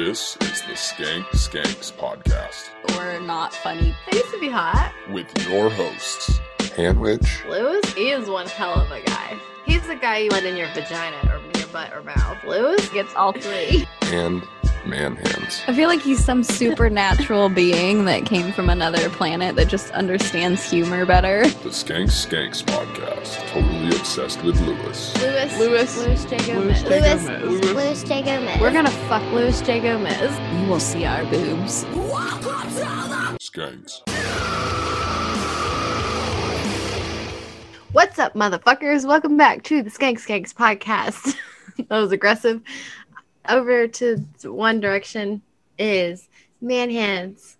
[0.00, 3.94] This is the Skank Skanks podcast We're not funny.
[4.10, 4.94] I used to be hot.
[5.10, 6.40] with your hosts,
[6.74, 9.38] Hanwich, Luis, he is one hell of a guy.
[9.66, 12.38] He's the guy you let in your vagina or your butt or mouth.
[12.46, 13.86] Luis gets all three.
[14.04, 14.42] and
[14.86, 15.62] Man Hands.
[15.68, 20.68] I feel like he's some supernatural being that came from another planet that just understands
[20.68, 21.42] humor better.
[21.42, 25.16] The Skank Skanks podcast, totally obsessed with Luis.
[25.20, 25.58] Luis.
[25.58, 25.98] Luis.
[25.98, 26.36] Luis J.
[26.46, 26.84] Gomez.
[26.84, 27.64] Luis Luis.
[27.72, 28.22] Luis J.
[28.22, 28.60] Gomez.
[28.60, 29.80] We're gonna fuck Luis J.
[29.80, 30.60] Gomez.
[30.60, 31.84] You will see our boobs.
[33.40, 34.00] Skanks.
[37.92, 39.04] What's up, motherfuckers?
[39.04, 41.36] Welcome back to the Skank Skanks podcast.
[41.88, 42.62] that was aggressive.
[43.48, 45.42] Over to One Direction
[45.78, 46.28] is
[46.60, 47.56] Man Hands.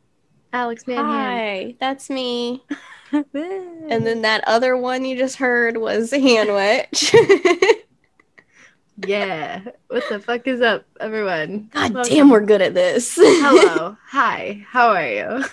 [0.52, 2.62] Alex Man Hi, that's me.
[3.12, 7.12] And then that other one you just heard was Hanwich.
[9.06, 9.62] yeah.
[9.88, 11.70] What the fuck is up, everyone?
[11.72, 12.14] God Welcome.
[12.14, 13.16] damn, we're good at this.
[13.16, 13.96] Hello.
[14.10, 14.64] Hi.
[14.68, 15.44] How are you?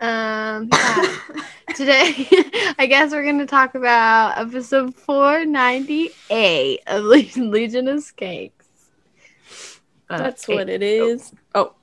[0.00, 1.16] Um yeah.
[1.76, 2.26] today
[2.78, 8.52] I guess we're gonna talk about episode 498 of Legion of Skanks.
[10.08, 11.32] Uh, That's eight- what it is.
[11.54, 11.74] Oh,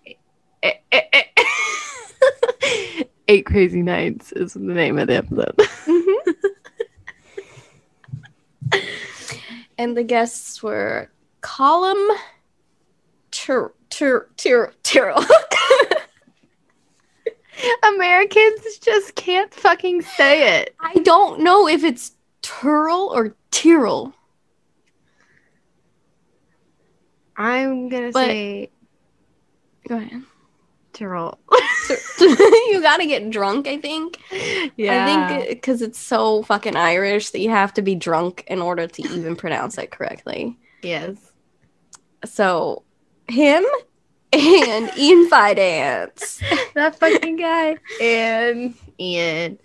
[0.64, 1.24] eh, eh, eh.
[3.30, 5.56] Eight Crazy Nights is the name of the episode.
[9.78, 11.10] and the guests were
[11.42, 12.08] Column
[13.32, 15.24] Tur Tur Tur Tyrrell.
[17.84, 20.76] Americans just can't fucking say it.
[20.80, 24.14] I don't know if it's Turl or Tyrrell.
[27.36, 28.72] I'm gonna But- say
[29.88, 30.24] Go ahead.
[30.94, 31.38] Tyrrell.
[32.20, 34.20] you gotta get drunk, I think.
[34.76, 35.06] yeah.
[35.06, 38.88] I think because it's so fucking Irish that you have to be drunk in order
[38.88, 40.58] to even pronounce it correctly.
[40.82, 41.16] yes.
[42.26, 42.82] So,
[43.30, 43.64] him
[44.34, 46.42] and Ian Fidance.
[46.74, 49.60] that fucking guy and Ian.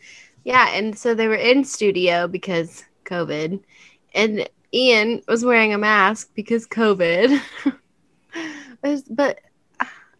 [0.44, 3.60] Yeah, and so they were in studio because COVID,
[4.14, 7.40] and Ian was wearing a mask because COVID.
[9.10, 9.38] But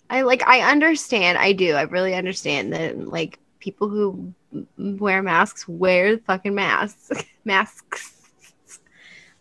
[0.09, 1.39] I like I understand.
[1.39, 1.75] I do.
[1.75, 4.33] I really understand that like people who
[4.77, 7.11] wear masks wear fucking masks.
[7.45, 8.13] masks.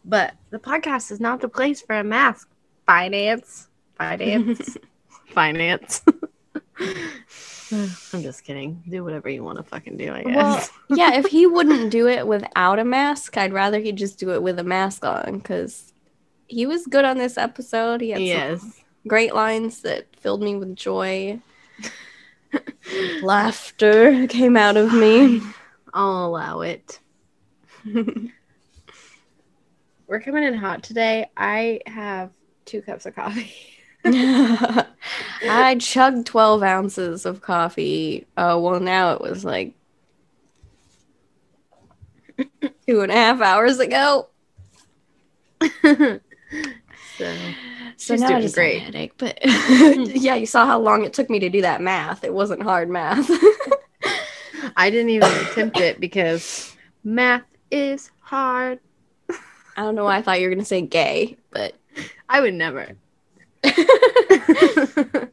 [0.03, 2.50] But the podcast is not the place for a mask.
[2.88, 3.68] Finance.
[3.97, 4.78] Finance.
[5.31, 6.02] Finance.
[7.72, 8.84] I'm just kidding.
[8.90, 10.36] Do whatever you want to fucking do, I guess.
[10.36, 10.69] Well,
[11.00, 14.44] yeah, if he wouldn't do it without a mask, I'd rather he just do it
[14.44, 15.94] with a mask on because
[16.47, 18.02] he was good on this episode.
[18.02, 18.81] He had some yes.
[19.08, 21.40] great lines that filled me with joy.
[23.22, 25.42] Laughter came out of me.
[25.94, 27.00] I'll allow it.
[30.08, 31.30] We're coming in hot today.
[31.38, 32.31] I have
[32.66, 33.53] two cups of coffee.
[34.06, 38.28] I chugged 12 ounces of coffee.
[38.38, 39.75] Oh, well, now it was like
[42.88, 44.28] two and a half hours ago.
[45.84, 47.56] so
[47.97, 48.79] So now I just great.
[48.79, 49.13] have a headache.
[49.17, 52.23] But yeah, you saw how long it took me to do that math.
[52.23, 53.29] It wasn't hard math.
[54.75, 58.79] I didn't even attempt it because math is hard.
[59.78, 61.73] I don't know why I thought you were going to say gay, but
[62.29, 62.95] I would never.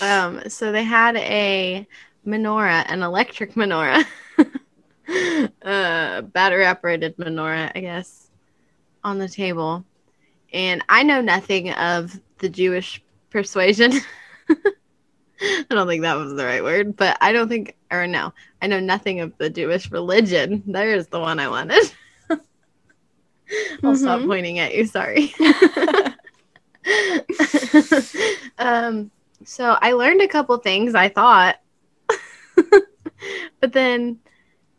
[0.00, 1.86] um, so they had a
[2.26, 4.04] menorah, an electric menorah,
[5.62, 8.30] uh, battery operated menorah, I guess,
[9.04, 9.84] on the table.
[10.52, 13.92] And I know nothing of the Jewish persuasion.
[15.40, 18.66] I don't think that was the right word, but I don't think, or no, I
[18.66, 20.62] know nothing of the Jewish religion.
[20.66, 21.92] There's the one I wanted.
[23.84, 24.26] I'll stop Mhm.
[24.26, 24.86] pointing at you.
[24.86, 25.32] Sorry.
[28.58, 29.10] um,
[29.44, 30.94] so I learned a couple things.
[30.94, 31.56] I thought,
[33.60, 34.18] but then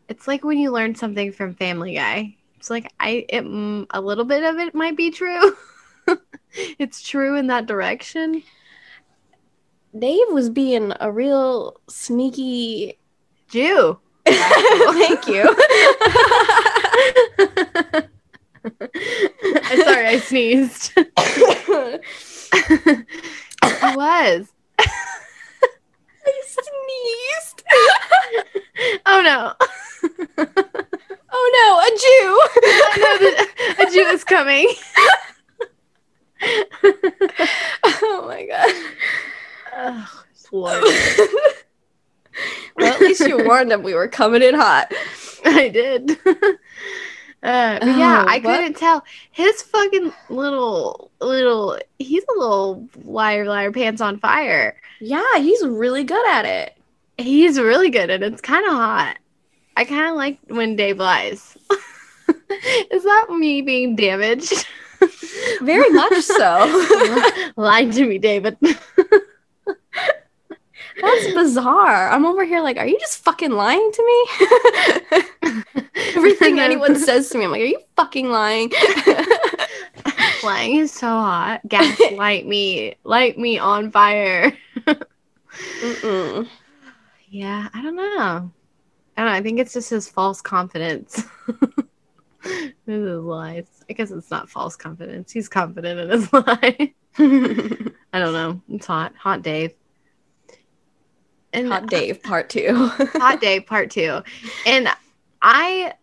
[0.08, 2.34] it's like when you learn something from Family Guy.
[2.56, 5.56] It's like I, it, mm, a little bit of it might be true.
[6.78, 8.42] it's true in that direction.
[9.96, 12.98] Dave was being a real sneaky.
[13.48, 13.98] Jew.
[14.26, 15.54] Thank you.
[18.64, 20.92] I'm sorry, I sneezed.
[23.62, 24.48] I was.
[24.78, 27.64] I sneezed.
[29.06, 29.54] Oh no.
[31.30, 32.40] Oh no, a Jew.
[32.86, 33.48] I know that
[33.80, 34.68] a Jew is coming.
[37.84, 38.72] oh my god.
[39.76, 40.22] Oh,
[40.52, 40.84] Lord.
[42.76, 44.92] well, at least you warned them we were coming in hot.
[45.44, 46.18] I did.
[47.42, 48.56] Uh, but yeah, Oh, I what?
[48.56, 49.04] couldn't tell.
[49.30, 54.76] His fucking little little he's a little liar liar pants on fire.
[55.00, 56.76] Yeah, he's really good at it.
[57.16, 59.18] He's really good and it's kind of hot.
[59.76, 61.56] I kind of like when Dave lies.
[62.90, 64.66] Is that me being damaged?
[65.60, 67.22] Very much so.
[67.56, 68.56] Lying to me, David.
[71.00, 72.10] That's bizarre.
[72.10, 74.04] I'm over here like, are you just fucking lying to
[75.12, 75.22] me?
[76.16, 78.72] Everything anyone says to me, I'm like, are you fucking lying?
[80.44, 81.60] Lying is so hot.
[81.66, 82.94] Gaslight me.
[83.02, 84.56] Light me on fire.
[84.86, 86.48] Mm-mm.
[87.28, 88.02] Yeah, I don't know.
[89.16, 89.32] I don't know.
[89.32, 91.24] I think it's just his false confidence.
[92.44, 93.66] this is lies.
[93.90, 95.32] I guess it's not false confidence.
[95.32, 96.94] He's confident in his lie.
[97.18, 98.62] I don't know.
[98.68, 99.14] It's hot.
[99.16, 99.72] Hot Dave.
[101.58, 102.72] And Hot Dave part two.
[103.14, 104.22] Hot Dave part two.
[104.64, 104.88] And
[105.42, 105.94] I,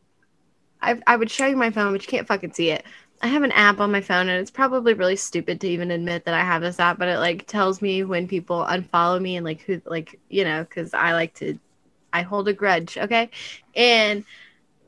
[0.82, 2.86] I I would show you my phone, but you can't fucking see it.
[3.22, 6.26] I have an app on my phone, and it's probably really stupid to even admit
[6.26, 9.46] that I have this app, but it like tells me when people unfollow me and
[9.46, 11.58] like who, like you know, because I like to,
[12.12, 13.30] I hold a grudge, okay.
[13.76, 14.26] And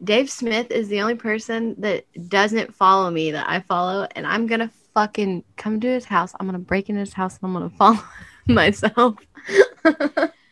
[0.03, 4.47] Dave Smith is the only person that doesn't follow me that I follow, and I'm
[4.47, 6.33] gonna fucking come to his house.
[6.39, 8.03] I'm gonna break into his house and I'm gonna follow
[8.47, 9.15] myself.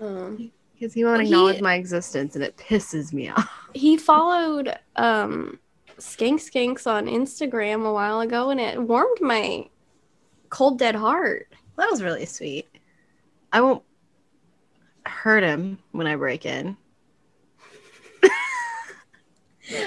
[0.00, 3.50] Um, Because he won't He- acknowledge my existence and it pisses me off.
[3.74, 5.58] he followed um,
[5.98, 9.68] Skank Skanks on Instagram a while ago, and it warmed my
[10.50, 11.48] cold dead heart.
[11.76, 12.68] That was really sweet.
[13.52, 13.82] I won't
[15.06, 16.76] hurt him when I break in.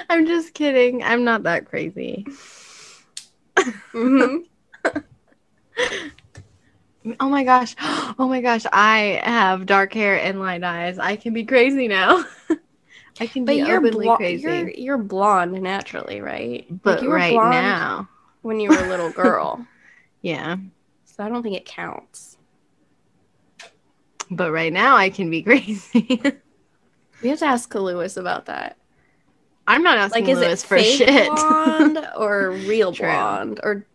[0.09, 1.03] I'm just kidding.
[1.03, 2.25] I'm not that crazy.
[3.93, 4.43] Mhm.
[7.19, 7.75] Oh my gosh.
[8.19, 8.65] Oh my gosh.
[8.71, 10.99] I have dark hair and light eyes.
[10.99, 12.23] I can be crazy now.
[13.19, 14.43] I can But be you're openly blo- crazy.
[14.43, 16.65] you're you're blonde naturally, right?
[16.69, 18.09] Like, but you were right blonde now.
[18.41, 19.65] when you were a little girl,
[20.21, 20.57] Yeah.
[21.05, 22.37] so I don't think it counts.
[24.29, 26.19] But right now I can be crazy.
[27.23, 28.77] We have to ask Luis about that.
[29.67, 31.29] I'm not asking Like, is Luis it for fake shit.
[31.31, 33.05] blonde or real True.
[33.07, 33.85] blonde or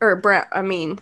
[0.00, 0.44] or brown?
[0.52, 0.98] I mean,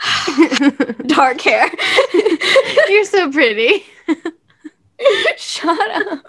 [1.06, 1.70] dark hair.
[2.88, 3.84] You're so pretty.
[5.36, 6.26] Shut up.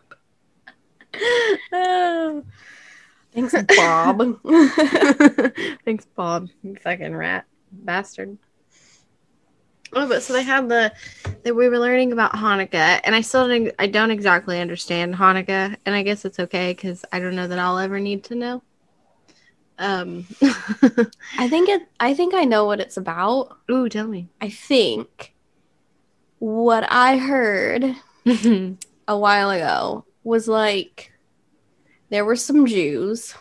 [1.74, 2.44] Oh.
[3.34, 4.40] Thanks, Bob.
[5.86, 6.50] Thanks, Bob.
[6.64, 8.38] You fucking rat bastard.
[9.94, 10.94] Oh, but so they had the
[11.44, 15.76] that we were learning about Hanukkah, and I still don't, I don't exactly understand Hanukkah,
[15.86, 18.64] and I guess it's okay because I don't know that I'll ever need to know.
[19.82, 20.28] Um,
[21.38, 21.88] I think it.
[22.00, 23.58] I think I know what it's about.
[23.70, 24.30] ooh, tell me.
[24.40, 25.34] I think
[26.40, 27.96] what I heard
[28.26, 28.76] mm-hmm.
[29.08, 31.12] a while ago was like
[32.10, 33.34] there were some Jews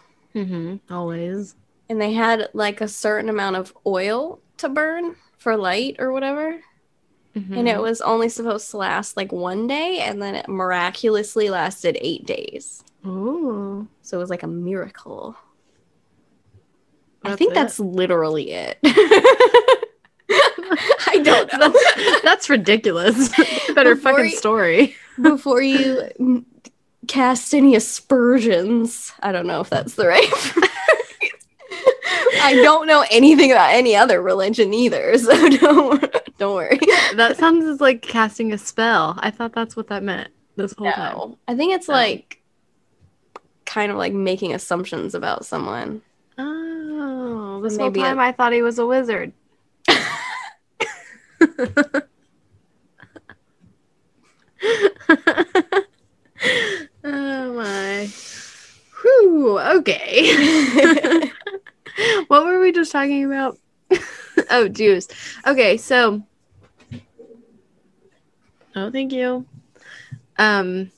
[0.91, 1.57] Always.
[1.89, 6.61] and they had like a certain amount of oil to burn for light or whatever.
[7.35, 7.67] And Mm-hmm.
[7.69, 12.27] it was only supposed to last like one day and then it miraculously lasted eight
[12.27, 12.83] days.
[13.07, 13.87] Ooh.
[14.03, 15.37] So it was like a miracle.
[17.25, 17.55] I think it.
[17.55, 18.79] that's literally it.
[20.33, 21.59] I don't know.
[21.71, 23.29] That's, that's ridiculous.
[23.75, 24.95] Better Before fucking you- story.
[25.21, 26.45] Before you
[27.09, 30.33] cast any aspersions, I don't know if that's the right.
[32.43, 36.79] I don't know anything about any other religion either, so don't don't worry.
[37.17, 39.17] That sounds like casting a spell.
[39.19, 41.37] I thought that's what that meant this whole time.
[41.49, 41.95] I think it's No.
[41.95, 42.41] like
[43.67, 46.01] kind of like making assumptions about someone.
[46.39, 46.80] Uh,
[47.61, 49.33] This Maybe whole time it- I thought he was a wizard.
[57.05, 58.09] oh my.
[59.03, 61.23] Whew, okay.
[62.29, 63.59] what were we just talking about?
[64.51, 65.09] oh, Jews.
[65.47, 66.23] Okay, so
[68.77, 69.47] Oh, thank you.
[70.39, 70.91] Um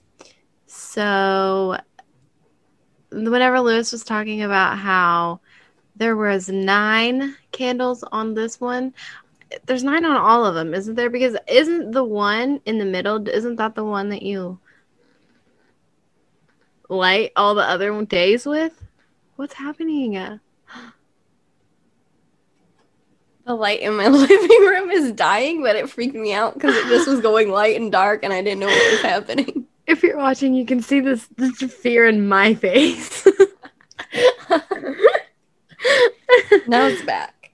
[0.66, 1.76] so
[3.10, 5.40] whenever Luis was talking about how
[5.96, 8.94] there was nine candles on this one,
[9.66, 11.10] there's nine on all of them, isn't there?
[11.10, 14.58] Because isn't the one in the middle, isn't that the one that you
[16.88, 18.82] light all the other days with?
[19.36, 20.14] What's happening?
[23.44, 26.86] The light in my living room is dying, but it freaked me out because it
[26.86, 29.66] just was going light and dark, and I didn't know what was happening.
[29.84, 33.26] If you're watching, you can see this, this fear in my face.
[36.66, 37.50] Now it's back.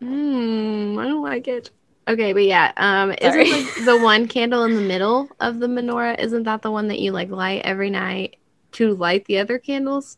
[0.00, 1.70] Hmm, I don't like it.
[2.08, 3.48] Okay, but yeah, um, Sorry.
[3.48, 6.18] isn't like the one candle in the middle of the menorah?
[6.20, 8.36] Isn't that the one that you like light every night
[8.72, 10.16] to light the other candles?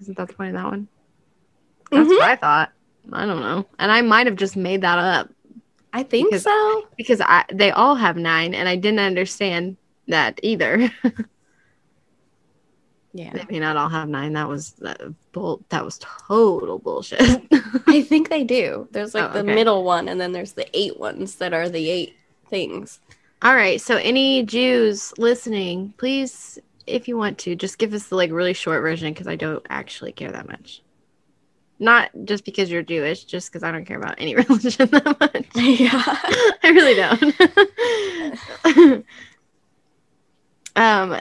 [0.00, 0.88] Isn't that the point of that one?
[1.90, 2.16] That's Mhm.
[2.16, 2.72] what I thought.
[3.12, 5.28] I don't know, and I might have just made that up
[5.92, 6.88] I think Because- so.
[6.96, 9.76] because I they all have nine, and I didn't understand
[10.08, 10.90] that either.
[13.14, 13.32] Yeah.
[13.32, 14.32] they may not all have nine.
[14.32, 15.00] That was that,
[15.32, 15.62] bull.
[15.68, 17.20] That was total bullshit.
[17.86, 18.88] I think they do.
[18.92, 19.54] There's like Oh, the okay.
[19.54, 22.16] middle one, and then there's the eight ones that are the eight
[22.48, 23.00] things.
[23.42, 23.80] All right.
[23.80, 28.54] So, any Jews listening, please, if you want to, just give us the like really
[28.54, 30.82] short version because I don't actually care that much.
[31.78, 35.46] Not just because you're Jewish, just because I don't care about any religion that much.
[35.54, 36.02] yeah.
[36.62, 37.34] I really don't.
[40.76, 41.18] Um,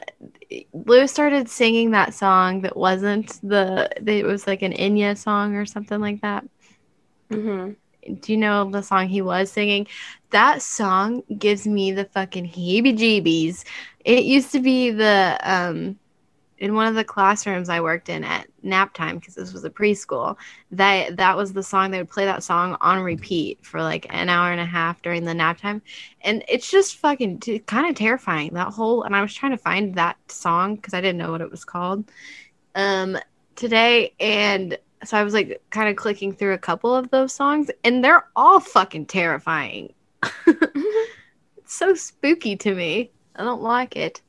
[0.73, 3.89] Lou started singing that song that wasn't the.
[4.05, 6.45] It was like an Enya song or something like that.
[7.29, 7.71] hmm
[8.21, 9.87] do you know the song he was singing?
[10.31, 13.63] That song gives me the fucking heebie jeebies.
[14.03, 15.97] It used to be the um
[16.61, 19.69] in one of the classrooms I worked in at nap time because this was a
[19.69, 20.37] preschool.
[20.69, 24.29] That that was the song they would play that song on repeat for like an
[24.29, 25.81] hour and a half during the nap time,
[26.21, 28.53] and it's just fucking t- kind of terrifying.
[28.53, 31.41] That whole and I was trying to find that song because I didn't know what
[31.41, 32.05] it was called
[32.75, 33.17] um
[33.55, 37.71] today and so I was like kind of clicking through a couple of those songs,
[37.83, 39.93] and they're all fucking terrifying.
[40.45, 43.09] it's so spooky to me.
[43.35, 44.21] I don't like it.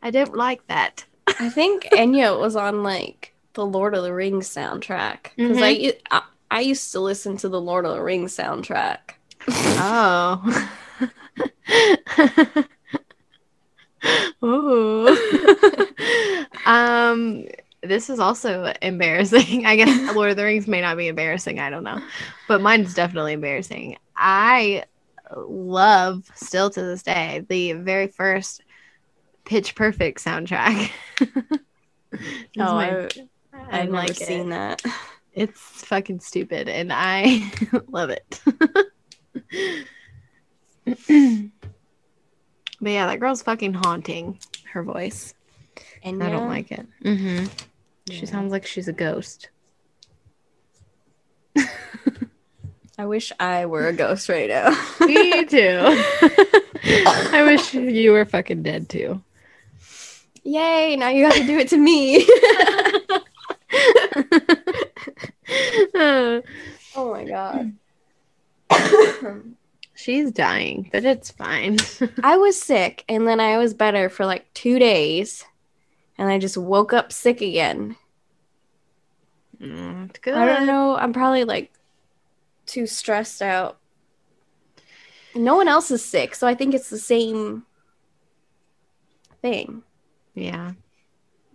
[0.00, 1.04] I don't like that.
[1.26, 5.94] I think Enya was on like the Lord of the Rings soundtrack because I
[6.50, 8.98] I used to listen to the Lord of the Rings soundtrack.
[9.48, 10.68] Oh.
[14.44, 15.08] Ooh.
[16.66, 17.44] um
[17.82, 19.66] this is also embarrassing.
[19.66, 22.00] I guess Lord of the Rings may not be embarrassing, I don't know.
[22.48, 23.96] But mine's definitely embarrassing.
[24.16, 24.84] I
[25.36, 28.62] love still to this day the very first
[29.44, 30.90] Pitch Perfect soundtrack.
[32.14, 33.08] It's Oh, my- I,
[33.54, 34.50] I I've never like seen it.
[34.50, 34.82] that.
[35.32, 37.50] It's fucking stupid, and I
[37.88, 38.38] love it.
[40.84, 40.96] but
[42.90, 44.38] yeah, that girl's fucking haunting.
[44.72, 45.34] Her voice.
[46.04, 46.86] Enya, I don't like it.
[47.04, 47.46] Mm-hmm.
[48.10, 49.48] She sounds like she's a ghost.
[52.98, 54.70] I wish I were a ghost right now.
[55.00, 55.78] Me too.
[56.84, 59.22] I wish you were fucking dead too.
[60.44, 60.96] Yay!
[60.96, 62.26] Now you have to do it to me.
[66.94, 67.72] oh my god.
[69.94, 71.78] she's dying, but it's fine.
[72.22, 75.44] I was sick and then I was better for like two days
[76.18, 77.96] and I just woke up sick again.
[79.60, 80.34] Mm, good.
[80.34, 80.96] I don't know.
[80.96, 81.72] I'm probably like
[82.66, 83.78] too stressed out.
[85.34, 87.64] No one else is sick, so I think it's the same
[89.40, 89.82] thing.
[90.34, 90.72] Yeah.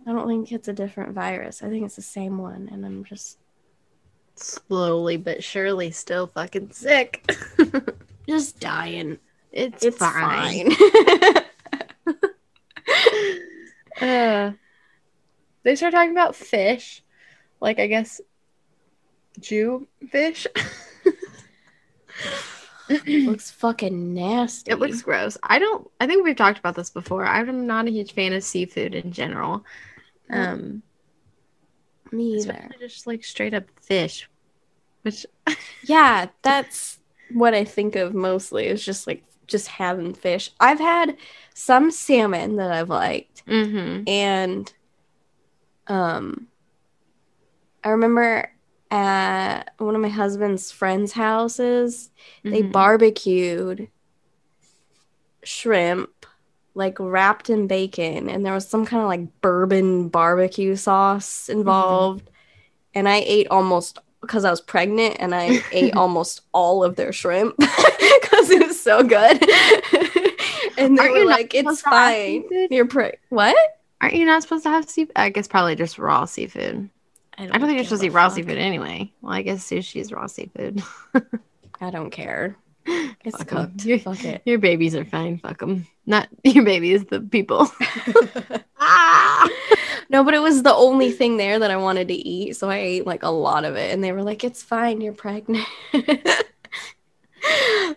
[0.06, 1.62] I don't think it's a different virus.
[1.62, 3.38] I think it's the same one, and I'm just
[4.40, 7.28] Slowly but surely still fucking sick.
[8.28, 9.18] just dying.
[9.50, 10.70] it's, It's fine.
[10.70, 11.44] fine.
[14.00, 14.52] Uh,
[15.64, 17.02] they start talking about fish,
[17.60, 18.20] like I guess
[19.40, 20.46] Jew fish.
[23.06, 24.70] looks fucking nasty.
[24.70, 25.36] it looks gross.
[25.42, 25.90] I don't.
[26.00, 27.26] I think we've talked about this before.
[27.26, 29.64] I'm not a huge fan of seafood in general.
[30.30, 30.82] Um,
[32.12, 32.70] me either.
[32.78, 34.28] just like straight up fish,
[35.02, 35.26] which
[35.84, 36.98] Yeah, that's
[37.32, 38.66] what I think of mostly.
[38.66, 40.50] Is just like just having fish.
[40.60, 41.16] I've had
[41.54, 44.08] some salmon that I've liked, mm-hmm.
[44.08, 44.72] and
[45.86, 46.48] um,
[47.82, 48.50] I remember
[48.90, 52.10] at one of my husband's friends' houses,
[52.42, 52.72] they Mhm.
[52.72, 53.88] barbecued
[55.42, 56.26] shrimp
[56.74, 62.28] like wrapped in bacon and there was some kind of like bourbon barbecue sauce involved.
[62.94, 67.12] And i ate almost because i was pregnant and i ate almost all of their
[67.12, 69.42] shrimp because it was so good.
[70.76, 72.68] And they Aren't were like it's supposed to have fine.
[72.70, 73.56] you're pre what?
[74.00, 75.12] Aren't you not supposed to have seafood?
[75.16, 76.88] I guess probably just raw seafood.
[77.38, 78.36] I don't think you're supposed to eat raw fuck.
[78.36, 79.12] seafood anyway.
[79.22, 80.82] Well, I guess sushi is raw seafood.
[81.80, 82.56] i don't care
[83.24, 85.38] it's Fuck cooked You- fuck it Your babies are fine.
[85.38, 85.86] Fuck them.
[86.06, 87.70] Not your babies, the people.
[88.80, 89.48] ah!
[90.10, 92.78] No, but it was the only thing there that I wanted to eat, so I
[92.78, 95.66] ate like a lot of it, and they were like, "It's fine, you're pregnant."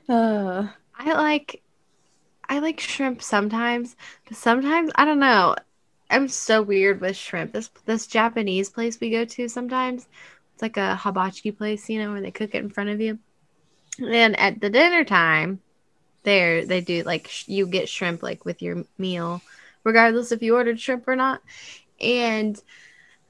[0.10, 0.68] uh,
[1.00, 1.62] I like,
[2.50, 3.96] I like shrimp sometimes,
[4.28, 5.56] but sometimes I don't know.
[6.12, 7.54] I'm so weird with shrimp.
[7.54, 10.08] This this Japanese place we go to sometimes,
[10.54, 13.20] it's like a hibachi place, you know, where they cook it in front of you.
[14.02, 15.62] And at the dinner time,
[16.24, 19.42] there they do like sh- you get shrimp like with your meal,
[19.84, 21.42] regardless if you ordered shrimp or not.
[22.02, 22.62] And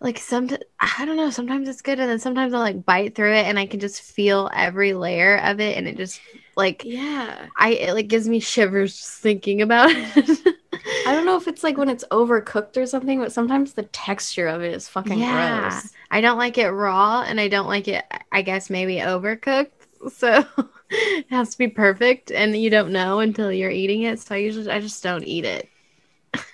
[0.01, 1.29] like some, I don't know.
[1.31, 4.01] Sometimes it's good, and then sometimes I like bite through it, and I can just
[4.01, 6.21] feel every layer of it, and it just
[6.57, 7.49] like Yeah.
[7.57, 10.55] I it like gives me shivers just thinking about it.
[10.73, 14.47] I don't know if it's like when it's overcooked or something, but sometimes the texture
[14.47, 15.69] of it is fucking Yeah.
[15.69, 15.93] gross.
[16.09, 18.05] I don't like it raw, and I don't like it.
[18.31, 19.71] I guess maybe overcooked.
[20.11, 20.45] So
[20.89, 24.19] it has to be perfect, and you don't know until you're eating it.
[24.19, 25.67] So I usually I just don't eat it.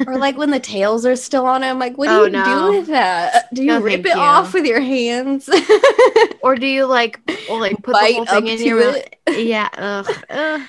[0.07, 2.31] or like when the tails are still on it, I'm like, what do Oh, you
[2.31, 2.43] no.
[2.43, 3.53] do with that?
[3.53, 4.21] Do you No, rip it you.
[4.21, 5.50] off with your hands?
[6.41, 7.19] Or do you like
[7.50, 9.03] or like put Bite the whole thing in your mouth?
[9.27, 9.69] Yeah.
[9.77, 10.62] Ugh, ugh.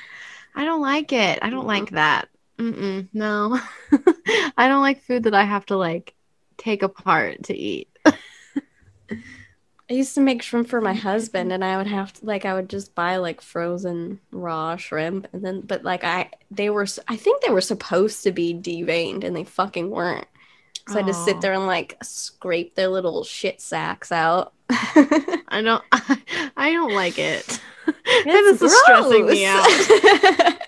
[0.55, 1.39] I don't like it.
[1.43, 1.95] I don't like mm-hmm.
[1.97, 2.29] that.
[2.59, 3.61] Mm-mm, no.
[4.57, 6.15] I don't like food that I have to like
[6.57, 7.89] take apart to eat.
[9.91, 12.55] I used to make shrimp for my husband, and I would have to like I
[12.55, 17.17] would just buy like frozen raw shrimp, and then but like I they were I
[17.17, 20.27] think they were supposed to be deveined, and they fucking weren't.
[20.89, 21.41] So I had to sit oh.
[21.41, 24.53] there and like scrape their little shit sacks out.
[24.71, 25.85] I don't
[26.57, 27.61] I don't like it.
[28.25, 30.59] this is stressing me out.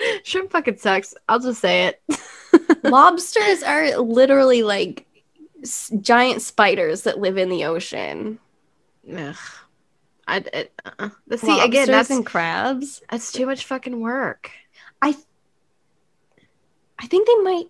[0.24, 1.14] Shrimp fucking sucks.
[1.28, 2.02] I'll just say it.
[2.84, 5.06] Lobsters are literally like
[5.62, 8.38] s- giant spiders that live in the ocean.
[9.14, 9.36] Ugh.
[10.26, 11.86] I, it, uh, the see again.
[11.86, 13.02] Lobsters That's and crabs.
[13.10, 14.50] that's too much fucking work.
[15.00, 15.16] I
[16.98, 17.66] I think they might.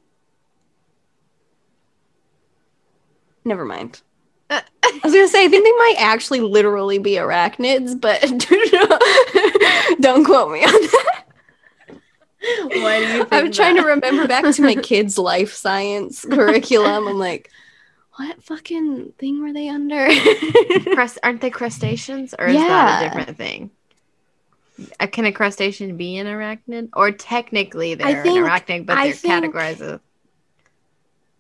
[3.45, 4.03] Never mind.
[4.51, 8.21] Uh, I was gonna say I think they might actually literally be arachnids, but
[10.01, 11.25] don't quote me on that.
[12.41, 17.09] Why do you think I'm trying to remember back to my kids' life science curriculum.
[17.09, 17.51] I'm like,
[18.17, 20.09] what fucking thing were they under?
[20.95, 23.71] Crust, aren't they crustaceans, or is that a different thing?
[25.01, 29.13] Uh, can a crustacean be an arachnid, or technically they're think- an arachnid, but they're
[29.13, 30.01] think- categorized as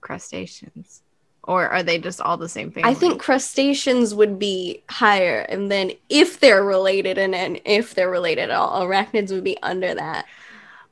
[0.01, 1.03] crustaceans,
[1.45, 2.85] or are they just all the same thing?
[2.85, 8.11] I think crustaceans would be higher, and then if they're related, and then if they're
[8.11, 10.27] related at all, arachnids would be under that.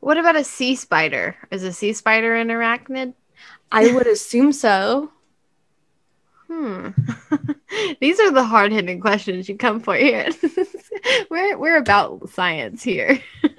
[0.01, 1.37] What about a sea spider?
[1.51, 3.15] Is a sea spider an arachnid?
[3.73, 5.11] I would assume so.
[6.47, 6.91] Hmm.
[8.01, 10.29] These are the hard hitting questions you come for here.
[11.31, 13.21] we're we're about science here.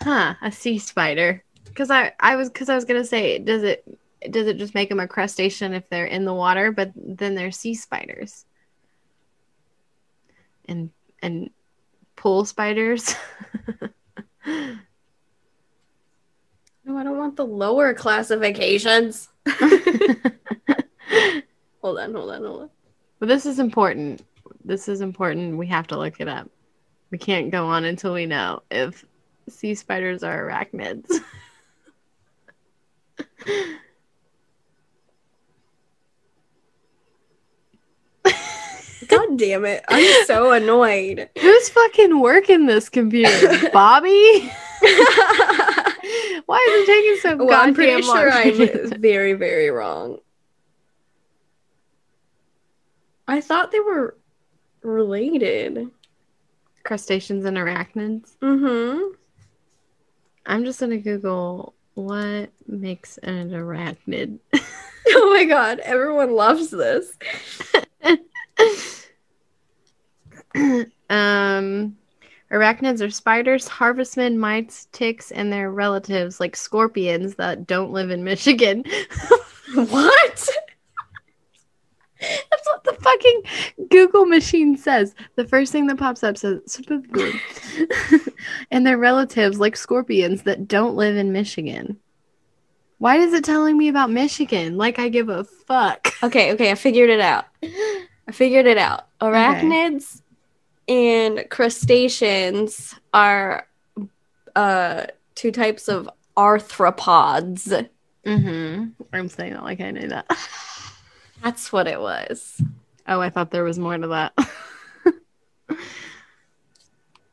[0.00, 0.34] huh?
[0.40, 1.42] A sea spider?
[1.64, 3.84] Because I I was because I was gonna say does it
[4.30, 7.50] does it just make them a crustacean if they're in the water, but then they're
[7.50, 8.44] sea spiders
[10.68, 10.90] and
[11.22, 11.50] and
[12.16, 13.14] pool spiders.
[16.86, 19.28] No, I don't want the lower classifications.
[21.82, 22.70] Hold on, hold on, hold on.
[23.18, 24.24] But this is important.
[24.64, 25.56] This is important.
[25.56, 26.48] We have to look it up.
[27.10, 29.04] We can't go on until we know if
[29.48, 31.10] sea spiders are arachnids.
[39.08, 39.84] God damn it.
[39.88, 41.28] I'm so annoyed.
[41.38, 43.70] Who's fucking working this computer?
[43.72, 44.08] Bobby?
[46.46, 50.18] Why is it taking so well, I'm pretty sure I'm very, very wrong.
[53.26, 54.16] I thought they were
[54.82, 55.90] related.
[56.84, 58.36] Crustaceans and arachnids.
[58.40, 59.14] Mm-hmm.
[60.46, 64.38] I'm just gonna Google what makes an arachnid.
[65.08, 67.12] Oh my god, everyone loves this.
[71.10, 71.96] um,
[72.50, 78.24] arachnids are spiders, harvestmen, mites, ticks, and their relatives, like scorpions that don't live in
[78.24, 78.84] Michigan.
[79.74, 80.48] What?
[82.20, 83.42] That's what the fucking
[83.90, 85.14] Google machine says.
[85.34, 86.80] The first thing that pops up says,
[88.70, 91.98] and their relatives, like scorpions, that don't live in Michigan.
[92.98, 94.78] Why is it telling me about Michigan?
[94.78, 96.08] Like I give a fuck.
[96.22, 97.44] Okay, okay, I figured it out.
[97.62, 99.08] I figured it out.
[99.20, 100.22] Arachnids
[100.88, 103.66] and crustaceans are
[104.54, 107.88] uh two types of arthropods.
[108.24, 109.02] Mm-hmm.
[109.12, 110.26] I'm saying that like I knew that.
[111.42, 112.60] That's what it was.
[113.06, 114.32] Oh, I thought there was more to that.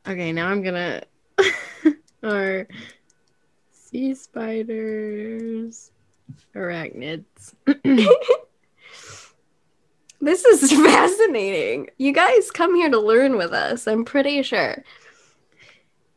[0.06, 1.02] okay, now I'm gonna.
[2.22, 2.68] or
[3.72, 5.90] sea spiders,
[6.54, 7.54] arachnids.
[10.24, 11.90] This is fascinating.
[11.98, 14.82] You guys come here to learn with us, I'm pretty sure.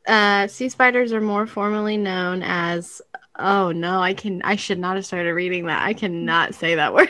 [0.08, 3.02] Uh, sea spiders are more formally known as.
[3.38, 4.42] Oh no, I can.
[4.44, 5.84] I should not have started reading that.
[5.84, 7.10] I cannot say that word.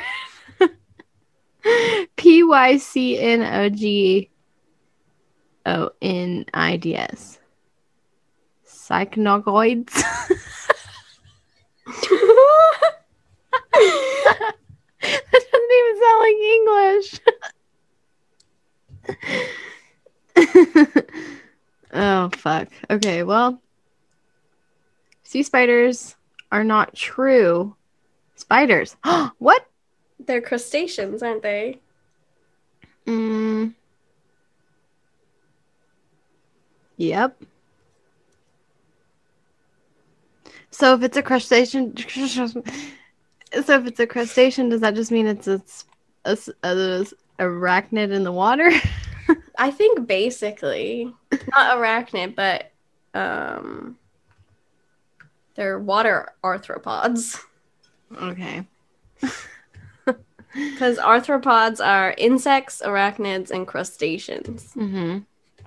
[2.16, 4.32] P Y C N O G
[5.68, 7.38] O N I D S.
[8.66, 10.04] Cycnogoids.
[15.32, 17.20] that doesn't even sound like English.
[21.94, 22.68] oh, fuck.
[22.90, 23.62] Okay, well,
[25.24, 26.16] sea spiders
[26.52, 27.76] are not true.
[28.36, 28.96] Spiders.
[29.38, 29.68] what?
[30.20, 31.80] They're crustaceans, aren't they?
[33.06, 33.74] Mm.
[36.98, 37.44] Yep.
[40.72, 41.96] So if it's a crustacean,
[43.64, 45.62] so if it's a crustacean, does that just mean it's a
[47.40, 48.72] arachnid in the water?
[49.58, 52.72] I think basically not arachnid, but
[53.14, 53.98] um,
[55.56, 57.42] they're water arthropods.
[58.22, 58.66] okay.
[60.54, 64.74] Because arthropods are insects, arachnids, and crustaceans.
[64.76, 65.20] Mm-hmm.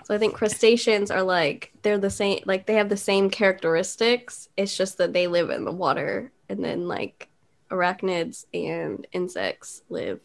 [0.05, 4.48] So I think crustaceans are like they're the same, like they have the same characteristics.
[4.57, 7.29] It's just that they live in the water, and then like
[7.70, 10.20] arachnids and insects live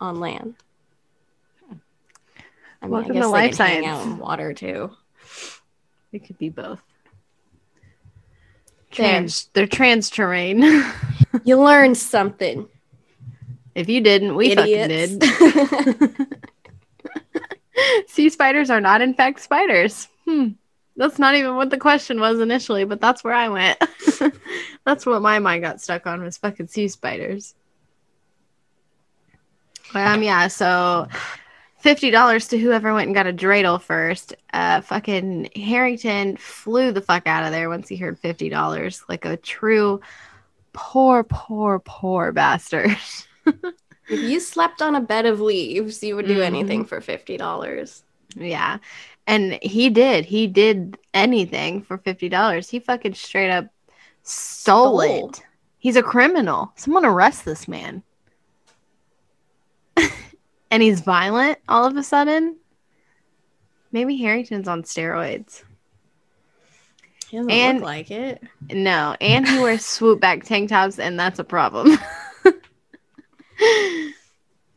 [0.00, 0.54] on land.
[1.70, 4.12] I mean, Welcome I guess to they life can hang out science.
[4.12, 4.90] in water too.
[6.12, 6.80] It could be both.
[8.96, 9.08] There.
[9.08, 10.84] Trans, they're trans terrain.
[11.42, 12.68] You learn something,
[13.74, 15.24] if you didn't, we fucking did.
[18.06, 20.06] sea spiders are not, in fact, spiders.
[20.24, 20.50] Hmm.
[20.96, 23.78] That's not even what the question was initially, but that's where I went.
[24.84, 27.54] that's what my mind got stuck on was fucking sea spiders.
[29.94, 31.08] Um, yeah, so
[31.78, 34.34] fifty dollars to whoever went and got a dreidel first.
[34.52, 39.24] Uh, fucking Harrington flew the fuck out of there once he heard fifty dollars, like
[39.24, 40.00] a true
[40.72, 42.96] poor, poor, poor bastard.
[43.46, 43.72] if
[44.08, 46.44] you slept on a bed of leaves, you would do Mhm.
[46.44, 48.02] anything for fifty dollars.
[48.36, 48.78] Yeah.
[49.26, 50.24] And he did.
[50.26, 52.68] He did anything for $50.
[52.70, 53.66] He fucking straight up
[54.22, 55.28] stole, Stole.
[55.30, 55.42] it.
[55.78, 56.72] He's a criminal.
[56.76, 58.02] Someone arrest this man.
[60.70, 62.56] and he's violent all of a sudden.
[63.92, 65.62] Maybe Harrington's on steroids.
[67.28, 68.42] He doesn't And- look like it.
[68.70, 71.96] No, and he wears swoop back tank tops, and that's a problem.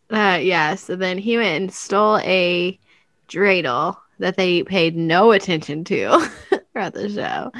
[0.09, 2.79] uh, yeah, so then he went and stole a
[3.27, 6.19] dreidel that they paid no attention to
[6.71, 7.51] throughout the show.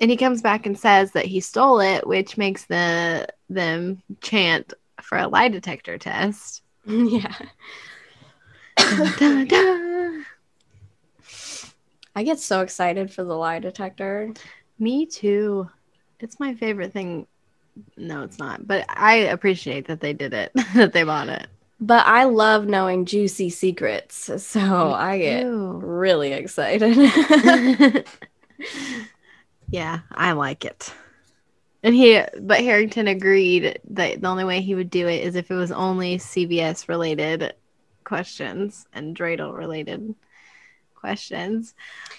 [0.00, 4.74] And he comes back and says that he stole it, which makes the them chant
[5.02, 6.62] for a lie detector test.
[6.86, 7.34] yeah.
[8.76, 10.26] Dun, dun.
[12.14, 14.32] I get so excited for the lie detector.
[14.78, 15.70] Me too.
[16.20, 17.26] It's my favorite thing.
[17.96, 18.66] No, it's not.
[18.66, 21.46] But I appreciate that they did it, that they bought it.
[21.78, 24.30] But I love knowing juicy secrets.
[24.42, 26.96] So I get really excited.
[29.70, 30.92] yeah, I like it.
[31.82, 35.50] And he, but Harrington agreed that the only way he would do it is if
[35.50, 37.54] it was only CBS related
[38.04, 40.14] questions and Dreidel related
[40.94, 41.74] questions.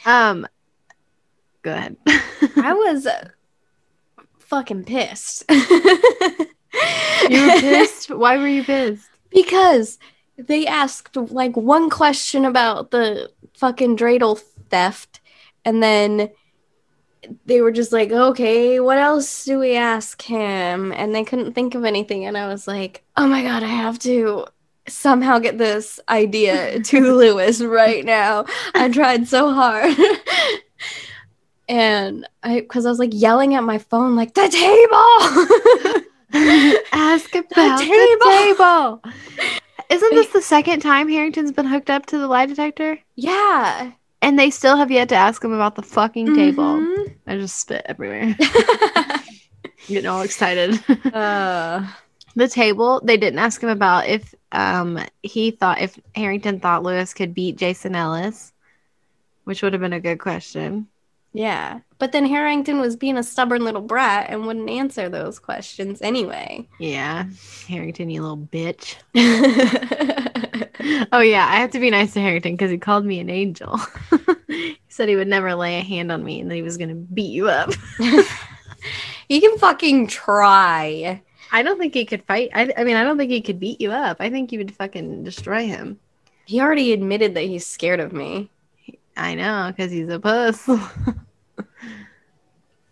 [0.06, 0.48] Um,
[1.64, 1.98] go ahead.
[2.06, 3.08] I was
[4.40, 5.44] fucking pissed.
[5.50, 8.10] you were pissed.
[8.16, 9.10] Why were you pissed?
[9.38, 10.00] Because
[10.38, 15.20] they asked like one question about the fucking dreidel theft
[15.64, 16.30] and then
[17.46, 20.92] they were just like okay what else do we ask him?
[20.92, 24.00] And they couldn't think of anything and i was like oh my god i have
[24.00, 24.46] to
[24.88, 28.46] somehow get this idea to luis right now.
[28.74, 29.96] I tried so hard.
[31.70, 36.04] And i because i was like yelling at my phone like the table
[36.92, 39.02] Ask about the table.
[39.90, 43.00] Isn't this the second time Harrington's been hooked up to the lie detector?
[43.16, 46.64] yeah And they still have yet to ask him about the fucking table.
[46.80, 47.16] Mhm.
[47.28, 48.36] I just spit everywhere.
[49.88, 50.84] Getting all excited.
[51.14, 51.88] uh,
[52.36, 57.14] the table, they didn't ask him about if um he thought if Harrington thought Luis
[57.14, 58.52] could beat Jason Ellis,
[59.46, 60.88] which would have been a good question.
[61.38, 61.80] Yeah.
[62.00, 66.68] But then Harrington was being a stubborn little brat and wouldn't answer those questions anyway.
[66.80, 67.26] Yeah.
[67.68, 68.96] Harrington, you little bitch.
[71.12, 73.80] Oh yeah, I have to be nice to Harrington because he called me an angel.
[74.48, 76.96] he said he would never lay a hand on me and that he was gonna
[76.96, 77.72] beat you up.
[79.28, 81.22] he can fucking try.
[81.52, 82.50] I don't think he could fight.
[82.54, 84.18] I, I mean, I don't think he could beat you up.
[84.20, 86.00] I think you would fucking destroy him.
[86.46, 88.50] He already admitted that he's scared of me.
[89.16, 90.70] I know, because he's a puss.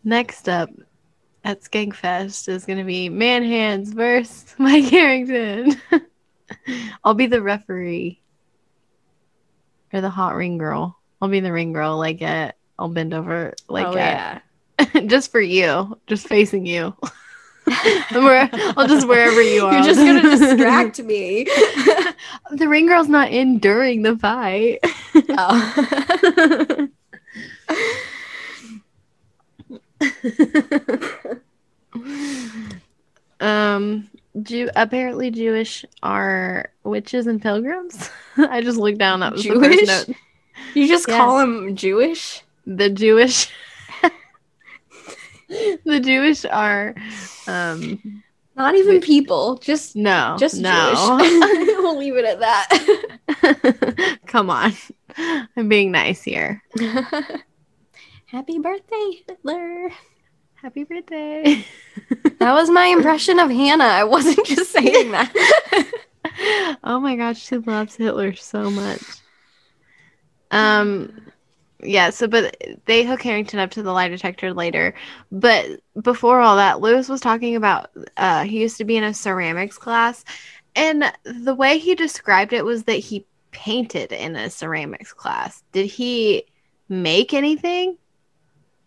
[0.06, 0.70] Next up,
[1.44, 5.82] at Skankfest is going to be Man Hands versus Mike Harrington.
[7.04, 8.22] I'll be the referee
[9.92, 10.96] or the hot ring girl.
[11.20, 11.98] I'll be the ring girl.
[11.98, 14.44] Like, at, I'll bend over, like, oh, at-
[14.80, 15.02] yeah.
[15.08, 16.96] just for you, just facing you.
[18.12, 19.74] Where I'll just wherever you are.
[19.74, 21.46] You're just gonna distract me.
[22.52, 24.82] the ring girl's not in during the fight.
[25.30, 26.88] oh.
[33.40, 34.10] um,
[34.42, 38.10] Jew apparently Jewish are witches and pilgrims.
[38.38, 39.22] I just looked down.
[39.22, 40.18] That was the Jewish?
[40.74, 41.18] You just Yeah.
[41.18, 42.42] call them Jewish?
[42.66, 43.50] The Jewish.
[45.48, 46.96] the Jewish are,
[47.48, 48.24] um,
[48.56, 51.18] Not even people, just no, just no.
[51.20, 51.78] Jewish.
[51.78, 54.18] we'll leave it at that.
[54.28, 54.74] Come on,
[55.56, 56.64] I'm being nice here.
[58.28, 59.92] Happy birthday, Hitler.
[60.56, 61.66] Happy birthday.
[62.40, 63.86] That was my impression of Hannah.
[63.86, 65.34] I wasn't just saying that.
[66.84, 69.02] oh my gosh, she loves Hitler so much.
[70.52, 71.32] Um
[71.82, 74.94] yeah, so but they hook Harrington up to the lie detector later.
[75.32, 79.14] But before all that, Luis was talking about uh he used to be in a
[79.14, 80.24] ceramics class
[80.76, 85.64] and the way he described it was that he painted in a ceramics class.
[85.72, 86.46] Did he
[86.90, 87.98] make anything?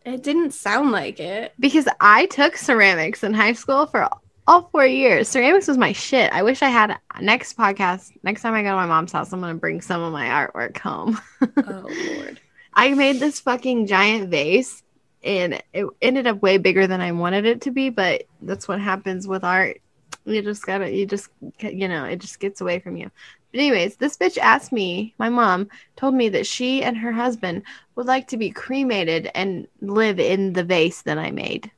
[0.08, 1.52] It didn't sound like it.
[1.60, 4.08] because I took ceramics in high school for
[4.46, 5.28] all four years.
[5.28, 6.32] Ceramics was my shit.
[6.32, 8.12] I wish I had next podcast.
[8.22, 10.78] Next time I go to my mom's house, I'm gonna bring some of my artwork
[10.78, 11.20] home.
[11.42, 12.40] Oh lord.
[12.72, 14.82] I made this fucking giant vase,
[15.22, 17.90] and it ended up way bigger than I wanted it to be.
[17.90, 19.80] But that's what happens with art.
[20.24, 21.28] You just gotta, you just,
[21.60, 23.10] you know, it just gets away from you.
[23.52, 25.14] But anyways, this bitch asked me.
[25.18, 27.62] My mom told me that she and her husband
[27.94, 31.70] would like to be cremated and live in the vase that I made.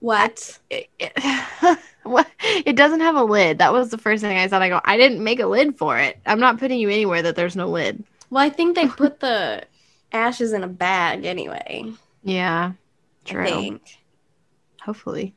[0.00, 0.58] What?
[0.70, 4.62] it, it, what it doesn't have a lid that was the first thing i said
[4.62, 7.34] i go i didn't make a lid for it i'm not putting you anywhere that
[7.34, 9.64] there's no lid Well, I think they put the
[10.12, 11.92] ashes in a bag anyway.
[12.22, 12.72] yeah
[13.28, 13.98] I true think.
[14.82, 15.34] hopefully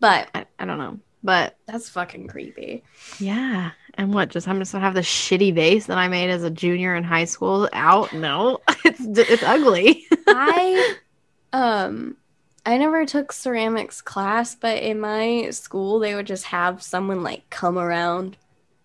[0.00, 0.98] But I, I don't know
[1.28, 2.82] but that's fucking creepy.
[3.20, 6.42] yeah and what just i'm just gonna have the shitty vase that i made as
[6.42, 9.00] a junior in high school out no it's
[9.32, 10.94] it's ugly I
[11.52, 12.16] um
[12.66, 17.48] I never took ceramics class, but in my school they would just have someone like
[17.50, 18.36] come around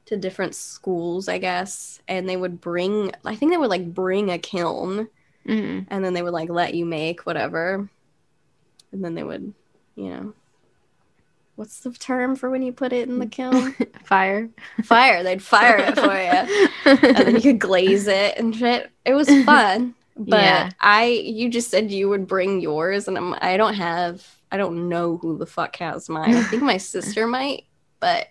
[0.06, 4.30] to different schools, I guess, and they would bring I think they would like bring
[4.32, 5.08] a kiln
[5.48, 5.88] Mhm.
[5.90, 7.90] and then they would like let you make whatever.
[8.92, 9.54] And then they would,
[9.96, 10.34] you know,
[11.56, 13.32] what's the term for when you put it in the mm.
[13.32, 13.76] kiln?
[14.04, 14.50] fire
[14.84, 15.24] fire.
[15.24, 17.00] They'd fire it for you.
[17.16, 18.90] and then you could glaze it and shit.
[19.06, 19.96] It was fun.
[20.16, 20.70] But Yeah.
[20.80, 24.88] I, you just said you would bring yours, and I'm, I don't have, I don't
[24.88, 26.36] know who the fuck has mine.
[26.36, 27.66] I think my sister might,
[28.00, 28.28] but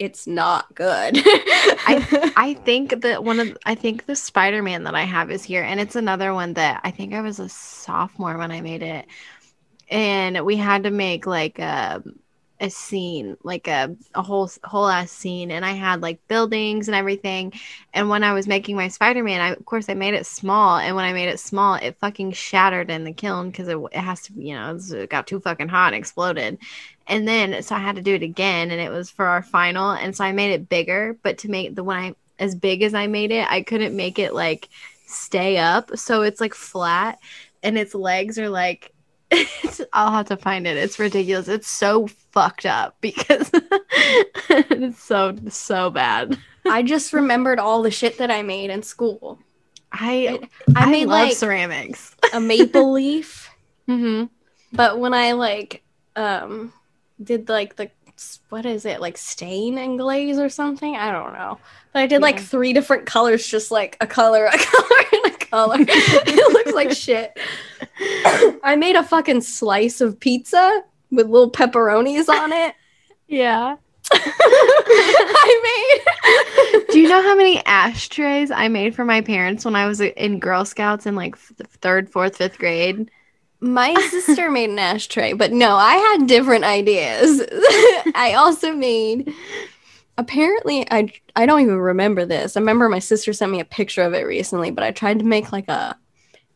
[0.00, 1.20] it's not good.
[1.22, 5.44] I I think that one of I think the Spider Man that I have is
[5.44, 8.82] here, and it's another one that I think I was a sophomore when I made
[8.82, 9.06] it,
[9.90, 12.02] and we had to make like a
[12.60, 16.94] a scene, like a a whole whole ass scene, and I had like buildings and
[16.94, 17.54] everything.
[17.94, 20.76] And when I was making my Spider Man, I of course I made it small,
[20.76, 24.00] and when I made it small, it fucking shattered in the kiln because it, it
[24.00, 26.58] has to, you know, it got too fucking hot and exploded.
[27.06, 29.90] And then so I had to do it again, and it was for our final,
[29.92, 31.16] and so I made it bigger.
[31.22, 34.18] But to make the one I as big as I made it, I couldn't make
[34.18, 34.68] it like
[35.06, 37.18] stay up, so it's like flat,
[37.62, 38.92] and its legs are like.
[39.30, 40.76] It's, I'll have to find it.
[40.76, 41.48] It's ridiculous.
[41.48, 43.50] It's so fucked up because
[44.48, 46.38] it's so so bad.
[46.66, 49.38] I just remembered all the shit that I made in school.
[49.92, 50.40] I
[50.74, 52.14] I, I, made love like ceramics.
[52.32, 53.50] a maple leaf,
[53.86, 54.24] hmm
[54.72, 55.82] but when I like
[56.16, 56.72] um
[57.22, 57.90] did like the
[58.50, 60.94] what is it like stain and glaze or something?
[60.94, 61.58] I don't know.
[61.92, 65.38] But I did like three different colors, just like a color, a color, and a
[65.38, 65.76] color.
[65.80, 67.38] it looks like shit.
[68.62, 72.74] I made a fucking slice of pizza with little pepperonis on it.
[73.32, 73.76] Yeah.
[74.12, 76.00] I
[76.72, 76.86] made.
[76.90, 80.40] Do you know how many ashtrays I made for my parents when I was in
[80.40, 83.08] Girl Scouts in like third, fourth, fifth grade?
[83.60, 87.40] My sister made an ashtray, but no, I had different ideas.
[88.16, 89.32] I also made
[90.18, 92.56] apparently I I don't even remember this.
[92.56, 95.24] I remember my sister sent me a picture of it recently, but I tried to
[95.24, 95.96] make like a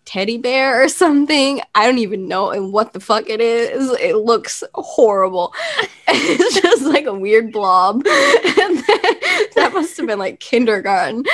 [0.05, 1.61] teddy bear or something.
[1.75, 3.91] I don't even know what the fuck it is.
[4.01, 5.55] It looks horrible.
[6.09, 8.05] it's just like a weird blob.
[8.57, 9.15] And then,
[9.57, 11.25] that must have been like kindergarten.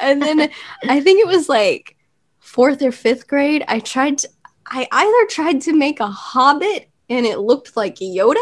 [0.00, 0.50] And then
[0.84, 1.96] I think it was like
[2.38, 3.64] fourth or fifth grade.
[3.68, 4.28] I tried to
[4.70, 8.36] I either tried to make a hobbit and it looked like Yoda,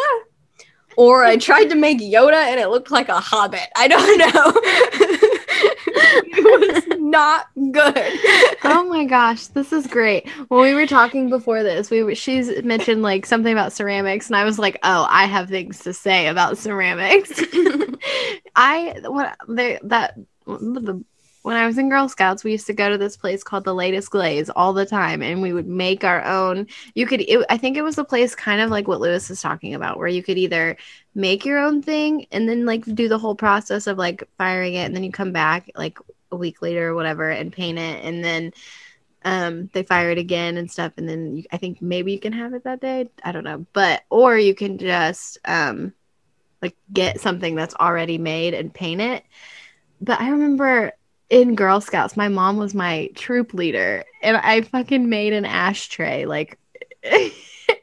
[0.96, 3.68] or I tried to make Yoda and it looked like a hobbit.
[3.76, 4.26] I don't know.
[6.28, 6.85] it was
[7.16, 7.96] not good.
[8.64, 10.28] oh my gosh, this is great.
[10.48, 14.44] When we were talking before this, we she's mentioned like something about ceramics, and I
[14.44, 17.42] was like, oh, I have things to say about ceramics.
[18.56, 21.02] I what they that the
[21.42, 23.72] when I was in Girl Scouts, we used to go to this place called the
[23.72, 26.66] Latest Glaze all the time, and we would make our own.
[26.94, 29.40] You could, it, I think it was a place kind of like what Luis is
[29.40, 30.76] talking about, where you could either
[31.14, 34.86] make your own thing and then like do the whole process of like firing it,
[34.86, 35.98] and then you come back like
[36.30, 38.52] a week later or whatever and paint it, and then
[39.24, 42.32] um, they fire it again and stuff, and then you, I think maybe you can
[42.32, 43.10] have it that day.
[43.24, 45.92] I don't know, but or you can just um,
[46.62, 49.24] like get something that's already made and paint it.
[50.00, 50.92] But I remember
[51.28, 56.24] in Girl Scouts, my mom was my troop leader, and I fucking made an ashtray
[56.26, 56.58] like.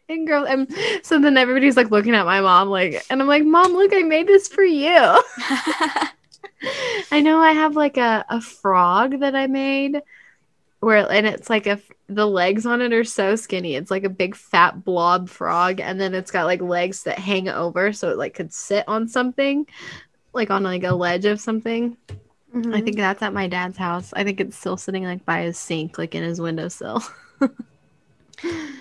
[0.10, 3.44] in girl, and so then everybody's like looking at my mom, like, and I'm like,
[3.44, 4.90] "Mom, look, I made this for you."
[7.12, 10.02] I know I have like a, a frog that I made
[10.80, 13.76] where and it's like a the legs on it are so skinny.
[13.76, 17.50] It's like a big fat blob frog and then it's got like legs that hang
[17.50, 19.66] over so it like could sit on something
[20.34, 21.98] like on like a ledge of something.
[22.72, 24.14] I think that's at my dad's house.
[24.16, 27.04] I think it's still sitting like by his sink like in his windowsill.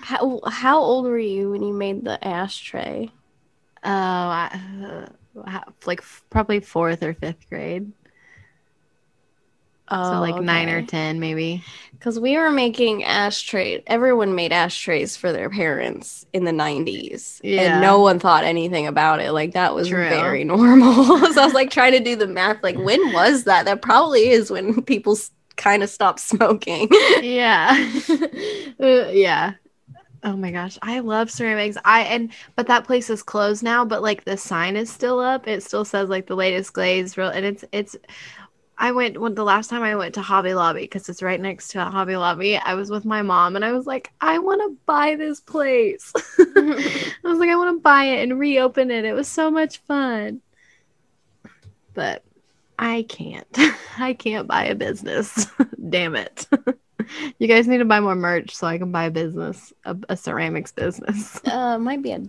[0.01, 3.09] How how old were you when you made the ashtray?
[3.83, 5.05] Oh, I, uh,
[5.85, 7.91] like probably 4th or 5th grade.
[9.89, 11.63] Oh, so like 9 or 10 maybe.
[11.91, 13.83] Because we were making ashtray.
[13.85, 17.39] Everyone made ashtrays for their parents in the 90s.
[17.43, 17.61] Yeah.
[17.73, 19.31] And no one thought anything about it.
[19.33, 20.07] Like that was True.
[20.09, 20.93] very normal.
[21.33, 22.63] so I was like trying to do the math.
[22.63, 23.65] Like, when was that?
[23.65, 25.17] That probably is when people
[25.57, 26.87] kind of stopped smoking.
[27.21, 27.73] yeah
[28.79, 29.53] Uh, yeah
[30.23, 31.77] oh my gosh i love ceramics.
[31.85, 35.47] I and but that place is closed now but like the sign is still up.
[35.47, 37.95] It still says like the latest glaze real and it's it's
[38.77, 41.69] i went when the last time i went to hobby lobby because it's right next
[41.69, 44.77] to hobby lobby i was with my mom and i was like i want to
[44.85, 46.11] buy this place.
[46.39, 49.05] I was like i want to buy it and reopen it.
[49.05, 50.41] It was so much fun.
[51.93, 52.23] But
[52.79, 53.57] i can't
[53.99, 55.47] i can't buy a business
[55.89, 56.47] damn it
[57.39, 60.17] you guys need to buy more merch so I can buy a business, a, a
[60.17, 61.39] ceramics business.
[61.45, 62.23] uh, might be a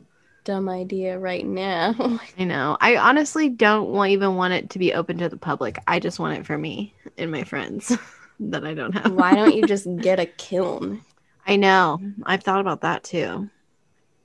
[0.45, 1.95] dumb idea right now.
[2.39, 2.77] I know.
[2.81, 5.79] I honestly don't want, even want it to be open to the public.
[5.87, 7.97] I just want it for me and my friends
[8.41, 9.13] that I don't have.
[9.13, 11.03] Why don't you just get a kiln?
[11.47, 12.01] I know.
[12.25, 13.51] I've thought about that too.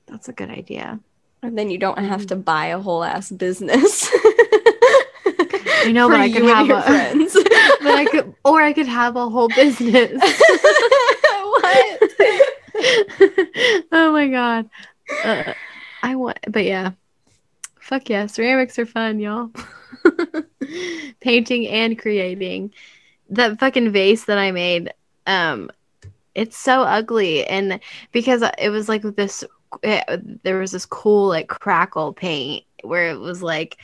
[0.06, 1.00] That's a good idea.
[1.42, 4.10] And then you don't have to buy a whole ass business.
[5.82, 7.34] I know, but I could have a, friends.
[7.34, 10.12] but I could, or I could have a whole business.
[10.20, 12.10] what?
[13.92, 14.68] oh my god.
[15.24, 15.54] Uh,
[16.02, 16.92] I want, but yeah.
[17.80, 19.50] Fuck yeah, ceramics are fun, y'all.
[21.20, 22.72] Painting and creating.
[23.30, 24.92] That fucking vase that I made,
[25.26, 25.70] um,
[26.34, 27.80] it's so ugly, and
[28.12, 29.44] because it was like this,
[29.82, 33.78] it, there was this cool like crackle paint where it was like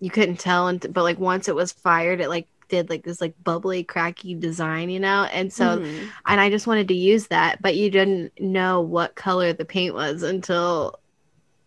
[0.00, 3.20] you couldn't tell, and but like once it was fired, it like did like this
[3.20, 6.08] like bubbly, cracky design, you know, and so Mhm.
[6.26, 9.94] and I just wanted to use that, but you didn't know what color the paint
[9.94, 10.98] was until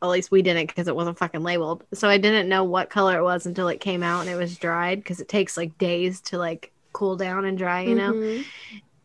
[0.02, 1.84] at least we didn't because it wasn't fucking labeled.
[1.94, 4.58] So I didn't know what color it was until it came out and it was
[4.58, 8.14] dried because it takes like days to like cool down and dry, you know.
[8.14, 8.46] Mhm.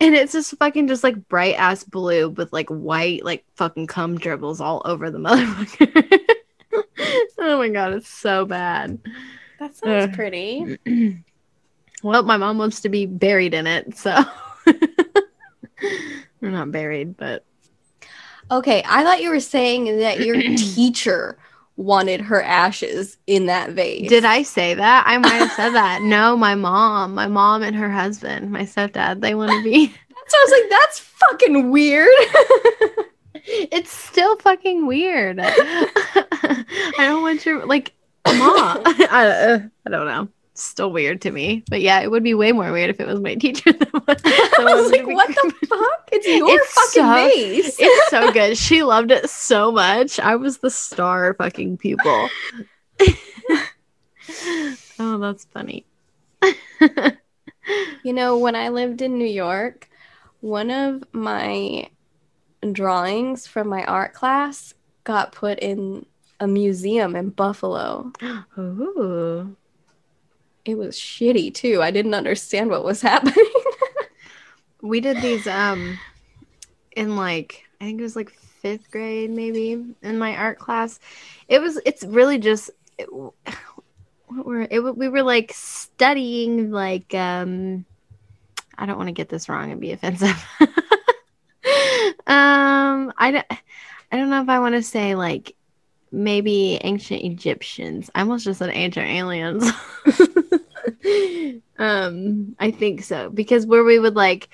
[0.01, 4.19] And it's just fucking just like bright ass blue with like white like fucking cum
[4.19, 6.21] dribbles all over the motherfucker.
[7.39, 8.99] Oh my god, it's so bad.
[9.59, 10.17] That sounds Uh.
[10.17, 10.79] pretty.
[12.05, 14.19] Well, my mom wants to be buried in it, so
[16.41, 17.45] we're not buried, but
[18.51, 21.39] Okay, I thought you were saying that your teacher
[21.77, 24.09] wanted her ashes in that vase.
[24.09, 25.05] Did I say that?
[25.07, 26.03] I might have said that.
[26.03, 29.87] No, my mom, my mom and her husband, my stepdad, they want to be.
[29.87, 32.09] So I was like, that's fucking weird.
[33.53, 35.39] it's still fucking weird.
[35.43, 36.65] I
[36.99, 37.93] don't want your like,
[38.27, 38.83] mom.
[38.87, 40.29] I, uh, I don't know.
[40.53, 43.07] It's still weird to me, but yeah, it would be way more weird if it
[43.07, 43.73] was my teacher.
[43.73, 46.09] Was, I was like, what the fuck?
[46.13, 47.77] It's your It's fucking so- vase.
[47.79, 48.59] It's so good.
[48.59, 50.21] She loved it so much.
[50.21, 52.29] I was the star fucking pupil.
[54.99, 55.87] oh, that's funny.
[58.03, 59.89] You know, when I lived in New York,
[60.41, 61.89] one of my
[62.71, 66.07] drawings from my art class got put in
[66.39, 68.13] a museum in Buffalo.
[68.59, 69.57] Ooh.
[70.65, 71.83] It was shitty too.
[71.83, 73.53] I didn't understand what was happening.
[74.81, 75.99] we did these um
[76.95, 81.01] in like I think it was like fifth grade, maybe in my art class.
[81.49, 81.81] It was.
[81.85, 82.71] It's really just.
[82.97, 83.35] It, what
[84.29, 84.79] were it?
[84.97, 87.85] We were like studying like um.
[88.79, 90.43] I don't want to get this wrong and be offensive.
[92.27, 93.47] um, I don't.
[94.11, 95.57] I don't know if I want to say like
[96.11, 98.11] maybe ancient Egyptians.
[98.15, 99.65] I almost just said ancient aliens.
[101.79, 104.51] um, I think so because where we would like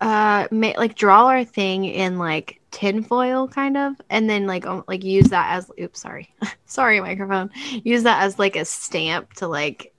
[0.00, 4.82] uh make like draw our thing in like tinfoil kind of and then like um,
[4.88, 6.32] like use that as oops sorry
[6.64, 7.50] sorry microphone
[7.84, 9.92] use that as like a stamp to like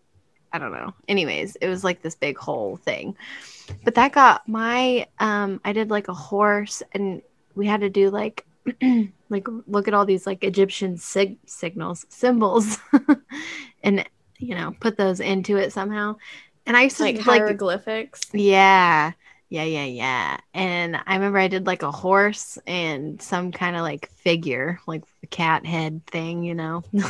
[0.52, 3.16] i don't know anyways it was like this big whole thing
[3.84, 7.22] but that got my um i did like a horse and
[7.56, 8.46] we had to do like
[9.30, 12.78] like look at all these like egyptian sig- signals symbols
[13.84, 14.06] and
[14.38, 16.16] you know put those into it somehow
[16.66, 18.22] and i used to Like like hieroglyphics.
[18.34, 19.14] yeah.
[19.50, 20.38] Yeah, yeah, yeah.
[20.54, 25.04] And I remember I did like a horse and some kind of like figure, like
[25.22, 26.84] the cat head thing, you know.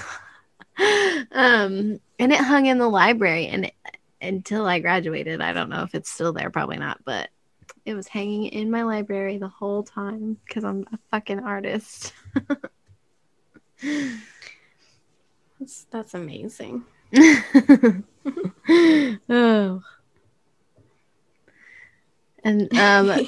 [1.31, 3.73] um and it hung in the library and it,
[4.21, 7.29] until I graduated, I don't know if it's still there, probably not, but
[7.85, 12.13] it was hanging in my library the whole time cuz I'm a fucking artist.
[15.59, 16.83] That's, that's amazing.
[19.29, 19.83] oh.
[22.43, 23.27] And um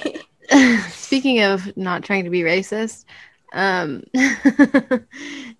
[0.89, 3.05] speaking of not trying to be racist,
[3.53, 4.03] um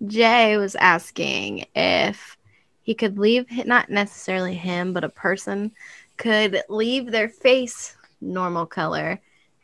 [0.06, 2.36] Jay was asking if
[2.84, 5.72] he could leave not necessarily him, but a person
[6.18, 9.20] could leave their face normal color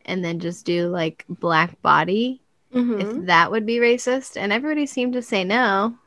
[0.07, 2.43] and then just do like black body
[2.75, 3.01] Mhm.
[3.01, 5.99] if that would be racist and everybody seemed to say no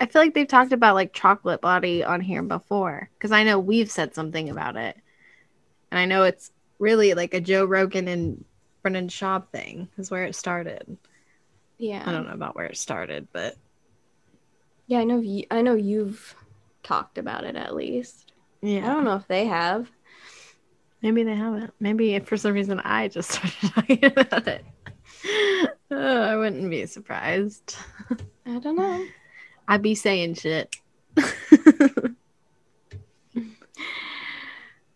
[0.00, 3.58] i feel like they've talked about like chocolate body on here before because i know
[3.58, 4.96] we've said something about it
[5.90, 8.44] and i know it's really like a joe rogan and
[8.82, 10.98] brendan schaub thing is where it started
[11.78, 12.02] yeah.
[12.06, 13.56] i don't know about where it started but
[14.86, 15.20] Yeah, I know.
[15.20, 16.34] You, I know you've
[16.82, 18.32] talked about it at least.
[18.62, 19.90] yeah I don't know if they have.
[21.02, 24.64] maybe they haven't maybe if for some reason i just started talking about it
[25.90, 27.76] oh, i wouldn't be surprised
[28.46, 29.04] I don't know.
[29.68, 30.74] i'd be saying shit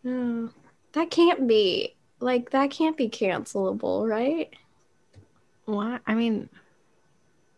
[0.07, 0.51] Oh,
[0.93, 4.51] that can't be like that can't be cancelable, right?
[5.65, 6.03] What?
[6.07, 6.51] I mean,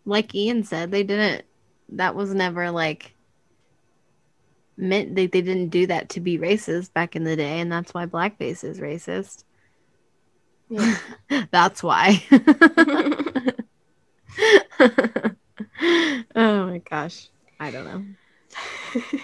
[0.04, 1.44] like Ian said, they didn't.
[1.90, 3.15] That was never like
[4.76, 5.14] meant.
[5.14, 8.06] They they didn't do that to be racist back in the day, and that's why
[8.06, 9.44] blackface is racist.
[10.68, 10.96] Yeah.
[11.52, 12.22] that's why.
[16.34, 18.06] oh my gosh, I don't know.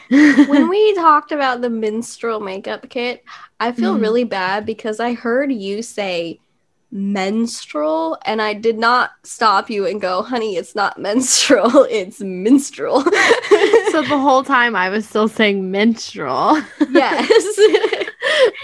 [0.44, 3.24] when we talked about the minstrel makeup kit,
[3.60, 4.00] I feel Mhm.
[4.00, 6.40] really bad because I heard you say
[6.92, 13.00] menstrual and I did not stop you and go, honey, it's not menstrual, it's minstrel.
[13.00, 16.60] so the whole time I was still saying menstrual.
[16.90, 17.58] yes.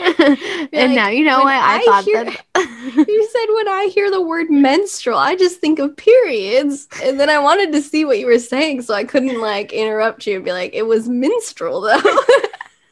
[0.00, 0.38] and
[0.72, 2.44] like, now you know what I, I thought hear- that.
[3.08, 6.86] you said when I hear the word menstrual, I just think of periods.
[7.02, 10.26] And then I wanted to see what you were saying, so I couldn't like interrupt
[10.26, 12.00] you and be like, it was minstrel though.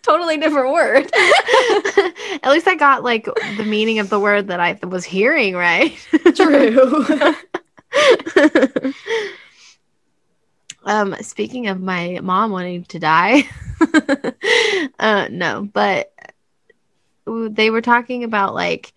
[0.06, 1.10] Totally different word.
[2.44, 5.98] At least I got like the meaning of the word that I was hearing right.
[6.36, 7.04] True.
[10.84, 13.48] um, speaking of my mom wanting to die,
[15.00, 16.12] uh, no, but
[17.26, 18.92] they were talking about like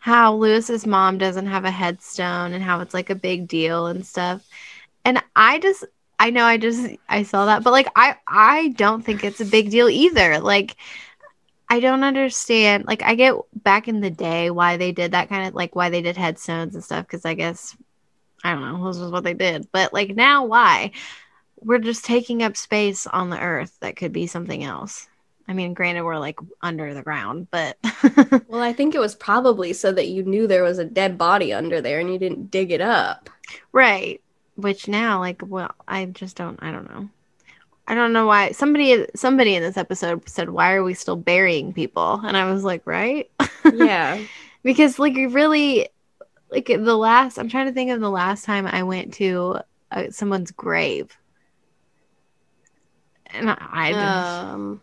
[0.00, 4.04] how Luis's mom doesn't have a headstone and how it's like a big deal and
[4.04, 4.44] stuff.
[5.04, 5.84] And I just
[6.20, 9.46] I know I just I saw that, but like I I don't think it's a
[9.46, 10.38] big deal either.
[10.38, 10.76] Like
[11.70, 12.84] I don't understand.
[12.86, 15.88] Like I get back in the day why they did that kind of like why
[15.88, 17.74] they did headstones and stuff because I guess
[18.44, 19.66] I don't know, this is what they did.
[19.72, 20.90] But like now why?
[21.62, 25.08] We're just taking up space on the earth that could be something else.
[25.48, 27.78] I mean, granted we're like under the ground, but
[28.46, 31.54] well, I think it was probably so that you knew there was a dead body
[31.54, 33.30] under there and you didn't dig it up.
[33.72, 34.20] right.
[34.60, 37.08] Which now like well, I just don't I don't know.
[37.86, 41.72] I don't know why somebody somebody in this episode said why are we still burying
[41.72, 42.20] people?
[42.24, 43.30] And I was like, right?
[43.72, 44.20] Yeah.
[44.62, 45.88] because like you really
[46.50, 49.58] like the last i'm trying to think of the last time i went to
[49.92, 51.16] uh, someone's grave
[53.26, 54.82] and i, I just, um,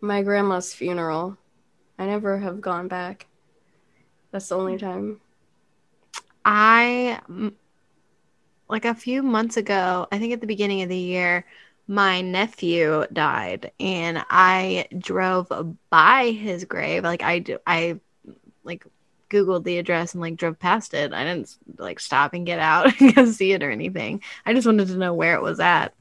[0.00, 1.36] my grandma's funeral.
[1.98, 3.26] I never have gone back.
[4.30, 5.20] That's the only time.
[6.44, 7.18] i
[8.68, 11.44] like a few months ago i think at the beginning of the year
[11.88, 15.50] my nephew died and i drove
[15.90, 17.98] by his grave like i do i
[18.64, 18.84] like
[19.30, 21.12] googled the address and like drove past it.
[21.12, 24.22] I didn't like stop and get out and go see it or anything.
[24.44, 25.94] I just wanted to know where it was at.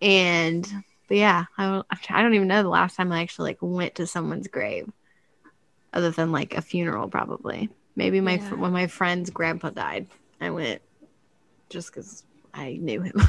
[0.00, 0.70] And
[1.08, 4.06] but yeah, I, I don't even know the last time I actually like went to
[4.06, 4.90] someone's grave,
[5.92, 7.68] other than like a funeral probably.
[7.96, 8.54] Maybe my Yeah.
[8.54, 10.08] when my friend's grandpa died,
[10.40, 10.82] I went
[11.74, 13.20] just because I knew him,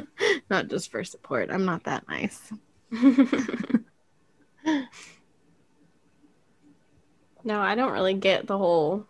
[0.50, 1.50] not just for support.
[1.50, 2.50] I'm not that nice.
[7.44, 9.06] no, I don't really get the whole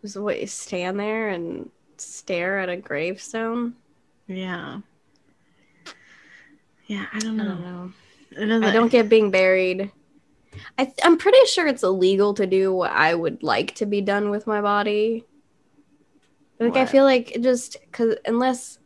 [0.00, 3.74] just what you stand there and stare at a gravestone.
[4.26, 4.80] Yeah.
[6.86, 7.50] Yeah, I don't I know.
[7.50, 7.92] don't know.
[8.38, 9.90] I, know I don't get being buried.
[10.78, 14.00] I th- I'm pretty sure it's illegal to do what I would like to be
[14.00, 15.24] done with my body.
[16.58, 18.78] Like I feel like just because unless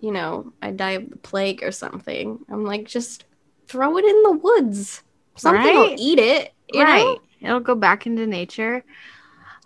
[0.00, 3.24] you know I die of the plague or something, I'm like just
[3.68, 5.02] throw it in the woods.
[5.36, 6.52] Something will eat it.
[6.72, 7.04] You right.
[7.04, 7.18] know?
[7.40, 8.84] It'll go back into nature.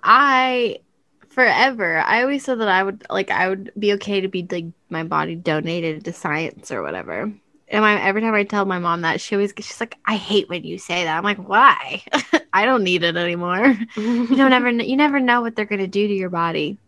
[0.03, 0.81] I
[1.29, 1.99] forever.
[1.99, 5.05] I always said that I would like I would be okay to be like my
[5.05, 7.33] body donated to science or whatever.
[7.73, 10.49] And I, every time I tell my mom that, she always she's like, "I hate
[10.49, 12.03] when you say that." I'm like, "Why?
[12.53, 13.79] I don't need it anymore.
[13.97, 16.79] You don't ever you never know what they're gonna do to your body.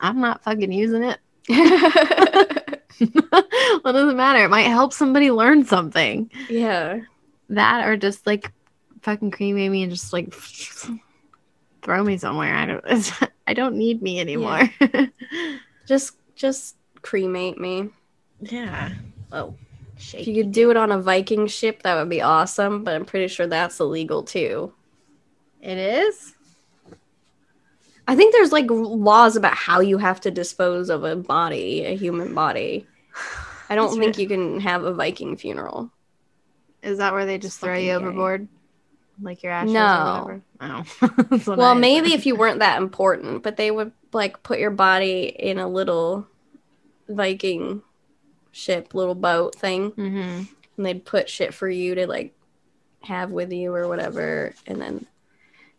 [0.00, 1.18] I'm not fucking using it.
[3.82, 4.44] what does it matter?
[4.44, 6.30] It might help somebody learn something.
[6.48, 7.00] yeah.
[7.50, 8.52] That or just like
[9.02, 10.34] fucking cremate me and just like
[11.82, 12.54] throw me somewhere.
[12.54, 13.12] I don't.
[13.46, 14.68] I don't need me anymore.
[15.86, 17.90] Just just cremate me.
[18.40, 18.90] Yeah.
[19.30, 19.54] Oh,
[20.12, 23.04] If you could do it on a Viking ship, that would be awesome, but I'm
[23.04, 24.72] pretty sure that's illegal too.
[25.62, 26.34] It is.
[28.08, 31.96] I think there's like laws about how you have to dispose of a body, a
[31.96, 32.86] human body.
[33.68, 34.18] I don't That's think right.
[34.22, 35.90] you can have a Viking funeral.
[36.82, 37.94] Is that where they just throw you gay.
[37.94, 38.46] overboard,
[39.20, 39.72] like your ashes?
[39.72, 40.24] No.
[40.28, 41.42] Or whatever?
[41.48, 41.56] Oh.
[41.56, 45.58] Well, maybe if you weren't that important, but they would like put your body in
[45.58, 46.28] a little
[47.08, 47.82] Viking
[48.52, 50.48] ship, little boat thing, Mhm.
[50.76, 52.34] and they'd put shit for you to like
[53.02, 55.06] have with you or whatever, and then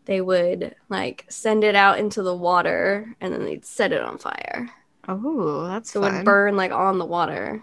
[0.08, 4.18] they would like send it out into the water, and then they'd set it on
[4.18, 4.70] fire,
[5.06, 7.62] Oh, that's so it would burn like on the water.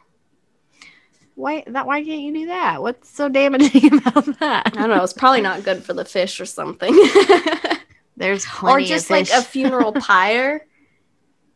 [1.33, 1.85] Why that?
[1.87, 2.81] Why can't you do that?
[2.81, 4.67] What's so damaging about that?
[4.67, 5.03] I don't know.
[5.03, 6.93] It's probably not good for the fish or something.
[8.17, 10.65] There's or just like a funeral pyre.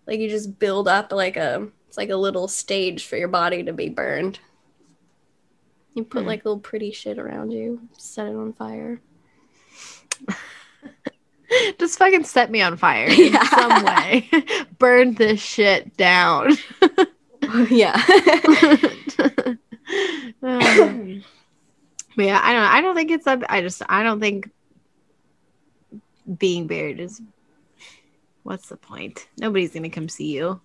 [0.08, 3.64] Like you just build up like a it's like a little stage for your body
[3.64, 4.40] to be burned.
[5.94, 6.28] You put Hmm.
[6.28, 9.02] like little pretty shit around you, set it on fire.
[11.80, 13.44] Just fucking set me on fire in Yeah.
[13.50, 14.30] some way.
[14.80, 16.52] Burn this shit down.
[17.70, 18.00] yeah.
[20.42, 21.24] Um,
[22.16, 22.64] but yeah, I don't.
[22.64, 23.42] I don't think it's up.
[23.50, 23.82] I just.
[23.90, 24.50] I don't think
[26.38, 27.22] being buried is.
[28.44, 29.28] What's the point?
[29.38, 30.60] Nobody's gonna come see you,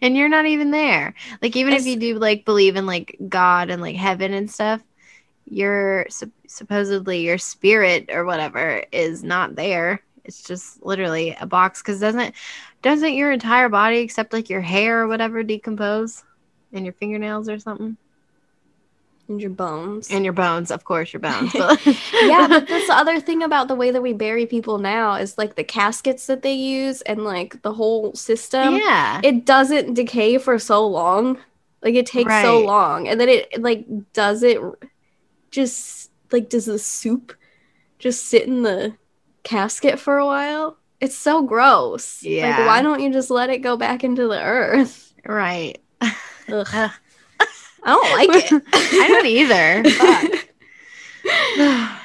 [0.00, 1.14] and you're not even there.
[1.42, 4.80] Like even if you do like believe in like God and like heaven and stuff,
[5.52, 10.00] your sup- supposedly your spirit or whatever is not there.
[10.24, 11.82] It's just literally a box.
[11.82, 12.34] Because doesn't
[12.80, 16.24] doesn't your entire body except like your hair or whatever decompose,
[16.72, 17.96] and your fingernails or something?
[19.28, 20.10] and your bones.
[20.10, 21.52] And your bones, of course, your bones.
[21.54, 25.38] Yeah, but that's the other thing about the way that we bury people now is
[25.38, 28.76] like the caskets that they use and like the whole system.
[28.76, 31.38] yeah, it doesn't decay for so long.
[31.82, 34.60] Like it takes so long, and then it like does it
[35.52, 37.34] just like does the soup
[37.98, 38.96] just sit in the
[39.44, 40.78] casket for a while?
[41.00, 42.22] It's so gross.
[42.22, 42.58] Yeah.
[42.58, 45.14] Like why don't you just let it go back into the earth?
[45.24, 45.78] right.
[46.00, 46.90] I
[47.84, 48.62] don't like it.
[48.72, 49.82] I don't either.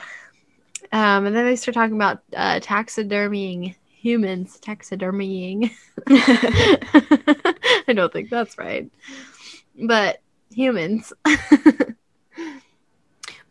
[0.91, 4.57] Um, and then they start talking about uh, taxidermying humans.
[4.61, 5.71] Taxidermying.
[6.07, 8.89] I don't think that's right,
[9.85, 11.11] but humans.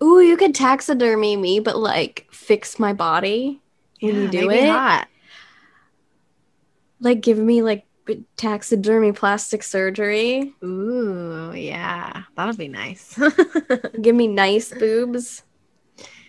[0.02, 3.60] Ooh, you could taxidermy me, but like fix my body
[4.00, 4.66] when you do it.
[4.66, 5.08] not.
[7.00, 7.86] Like give me like
[8.36, 10.54] taxidermy plastic surgery.
[10.62, 13.18] Ooh, yeah, that'll be nice.
[14.00, 15.42] Give me nice boobs.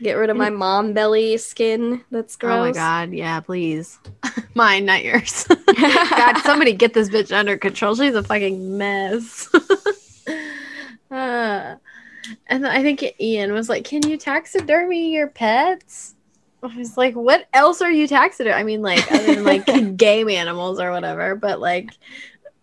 [0.01, 2.03] Get rid of my mom belly skin.
[2.11, 2.53] That's gross.
[2.53, 3.99] Oh my god, yeah, please.
[4.53, 5.47] Mine, not yours.
[5.75, 7.95] god, somebody get this bitch under control.
[7.95, 9.49] She's a fucking mess.
[11.11, 11.75] uh,
[12.47, 16.15] and I think Ian was like, "Can you taxidermy your pets?"
[16.63, 18.55] I was like, "What else are you taxidermy?
[18.55, 19.65] I mean, like other than like
[19.97, 21.89] game animals or whatever, but like."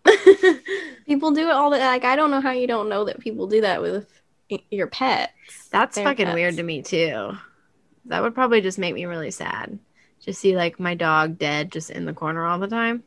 [1.07, 2.03] People do it all the like.
[2.03, 4.21] I don't know how you don't know that people do that with
[4.69, 5.67] your pets.
[5.71, 6.35] That's fucking pets.
[6.35, 7.31] weird to me too.
[8.05, 9.77] That would probably just make me really sad.
[10.19, 13.03] just see like my dog dead just in the corner all the time.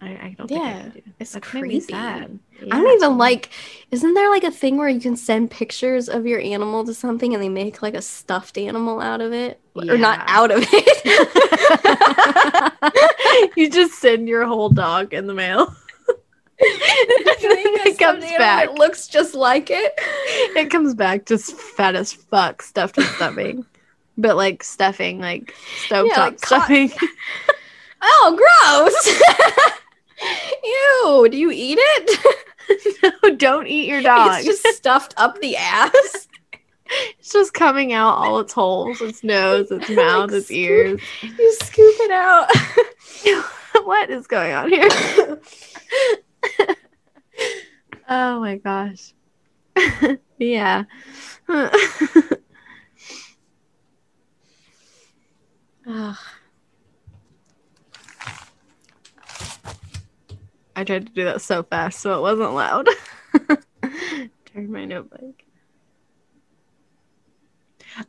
[0.00, 1.02] I, I don't think I Yeah, do.
[1.18, 1.80] it's That made me creepy.
[1.80, 2.38] sad.
[2.70, 3.50] I don't even like.
[3.90, 7.34] Isn't there like a thing where you can send pictures of your animal to something
[7.34, 11.02] and they make like a stuffed animal out of it, or not out of it?
[13.56, 15.74] you just send your whole dog in the mail.
[16.62, 18.68] it comes back.
[18.68, 19.94] It looks just like it.
[20.56, 23.64] It comes back just fat as fuck, stuffed with stuffing.
[24.18, 25.54] But like stuffing, like
[25.88, 26.92] stovetop Yeah, like stuffing.
[28.02, 29.22] Oh, gross!
[30.64, 31.28] Ew.
[31.30, 33.02] Do you eat it?
[33.24, 34.44] no, don't eat your dog.
[34.44, 36.28] It's just stuffed up the ass.
[37.20, 41.00] It's just coming out all its holes, its nose, its mouth, its scoop- ears.
[41.22, 42.48] You scoop it out.
[43.84, 44.88] what is going on here?
[48.08, 49.14] oh my gosh.
[50.38, 50.82] yeah.
[55.86, 56.16] Ugh.
[60.76, 62.88] I tried to do that so fast so it wasn't loud.
[63.82, 65.42] Turn my notebook.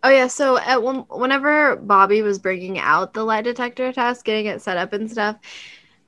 [0.03, 4.45] Oh yeah, so at one, whenever Bobby was bringing out the lie detector test, getting
[4.45, 5.38] it set up and stuff,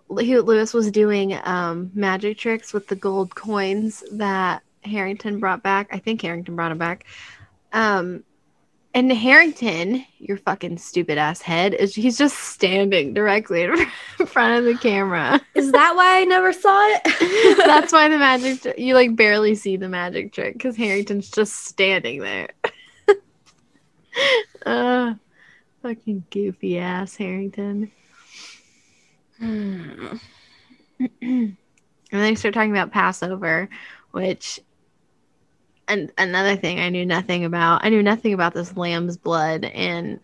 [0.10, 5.90] Luis was doing um, magic tricks with the gold coins that Harrington brought back.
[5.92, 7.06] I think Harrington brought him back.
[7.72, 8.24] Um,
[8.94, 13.76] and Harrington, your fucking stupid ass head, is he's just standing directly in
[14.28, 15.42] front of the camera.
[15.56, 17.58] Is that why I never saw it?
[17.66, 21.66] That's why the magic tr- you like barely see the magic trick because Harrington's just
[21.66, 22.50] standing there.
[24.66, 25.16] uh,
[25.82, 27.92] fucking goofy ass Harrington.
[29.40, 30.18] Hmm.
[31.22, 31.58] and
[32.12, 33.70] then they start talking about Passover,
[34.12, 34.60] which
[35.88, 37.84] and another thing I knew nothing about.
[37.86, 40.20] I knew nothing about this lamb's blood and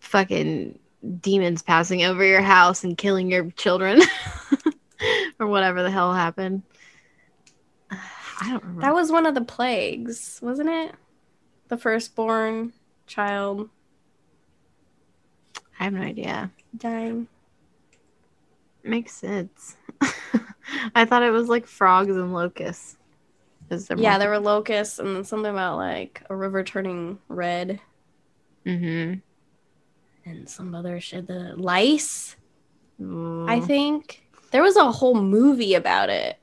[0.00, 0.78] fucking
[1.20, 4.00] demons passing over your house and killing your children
[5.40, 6.62] or whatever the hell happened.
[7.90, 8.82] I don't remember.
[8.82, 10.94] That was one of the plagues, wasn't it?
[11.68, 12.72] The firstborn
[13.06, 13.70] child
[15.78, 16.50] I have no idea.
[16.76, 17.28] dying.
[18.82, 19.76] Makes sense.
[20.94, 22.96] I thought it was like frogs and locusts.
[23.70, 27.80] Is there Yeah, there were locusts and then something about like a river turning red
[28.64, 29.20] Mm-hmm.
[30.28, 31.26] and some other shit.
[31.28, 32.36] The lice,
[33.00, 34.24] I think.
[34.50, 36.36] There was a whole movie about it.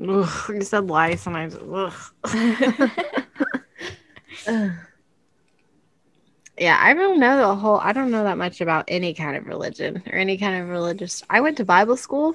[0.00, 1.92] Ugh, you said lice, and I ugh.
[4.46, 4.70] Ugh.
[6.58, 7.78] Yeah, I don't know the whole.
[7.78, 11.22] I don't know that much about any kind of religion or any kind of religious.
[11.30, 12.34] I went to Bible school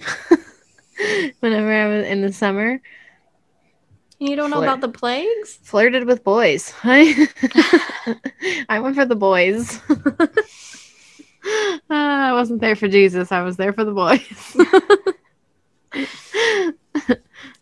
[1.41, 2.79] whenever I was in the summer.
[4.19, 5.59] You don't know about the plagues?
[5.63, 6.73] Flirted with boys.
[6.83, 7.27] I
[8.81, 9.79] went for the boys.
[9.89, 10.27] Uh,
[11.89, 13.31] I wasn't there for Jesus.
[13.31, 14.57] I was there for the boys.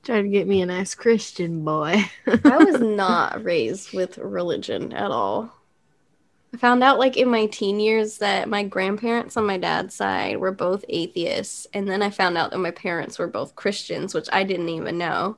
[0.04, 2.04] Trying to get me a nice Christian boy.
[2.28, 5.54] I was not raised with religion at all.
[6.54, 10.38] I found out like in my teen years that my grandparents on my dad's side
[10.38, 14.28] were both atheists, and then I found out that my parents were both Christians, which
[14.34, 15.38] I didn't even know.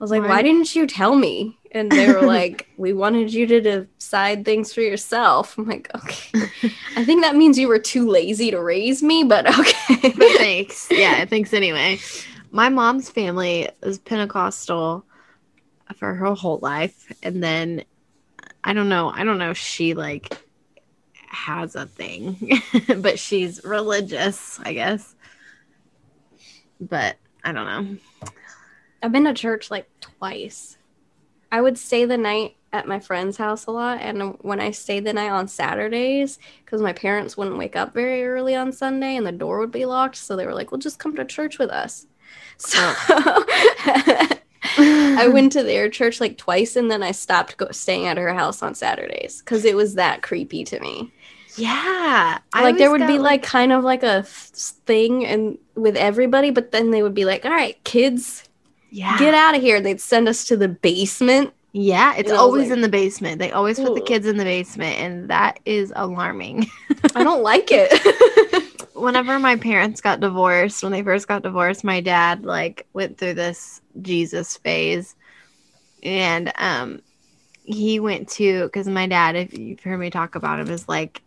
[0.00, 1.58] I was like, Mine- why didn't you tell me?
[1.72, 5.58] And they were like, we wanted you to decide things for yourself.
[5.58, 6.40] I'm like, okay.
[6.96, 10.14] I think that means you were too lazy to raise me, but okay.
[10.16, 10.88] but thanks.
[10.90, 12.00] Yeah, thanks anyway.
[12.50, 15.04] My mom's family is Pentecostal
[15.96, 17.84] for her whole life, and then
[18.64, 19.10] I don't know.
[19.10, 20.36] I don't know if she like
[21.28, 22.60] has a thing,
[22.98, 25.14] but she's religious, I guess.
[26.80, 27.96] But I don't know.
[29.02, 30.76] I've been to church like twice.
[31.52, 35.04] I would stay the night at my friend's house a lot, and when I stayed
[35.04, 39.26] the night on Saturdays, because my parents wouldn't wake up very early on Sunday, and
[39.26, 41.70] the door would be locked, so they were like, "Well, just come to church with
[41.70, 42.06] us."
[42.58, 42.78] So
[44.76, 48.32] I went to their church like twice, and then I stopped go- staying at her
[48.34, 51.10] house on Saturdays because it was that creepy to me.
[51.56, 55.96] Yeah, I like there would be got, like kind of like a thing and with
[55.96, 58.48] everybody, but then they would be like, "All right, kids,
[58.90, 59.80] yeah, get out of here.
[59.80, 61.52] They'd send us to the basement.
[61.72, 62.14] yeah.
[62.16, 63.38] It's always like- in the basement.
[63.38, 66.66] They always put the kids in the basement, and that is alarming.
[67.14, 67.90] I don't like it.
[68.94, 73.34] whenever my parents got divorced, when they first got divorced, my dad like went through
[73.34, 75.16] this Jesus phase,
[76.02, 77.02] and um,
[77.64, 81.22] he went to because my dad, if you've heard me talk about him, is like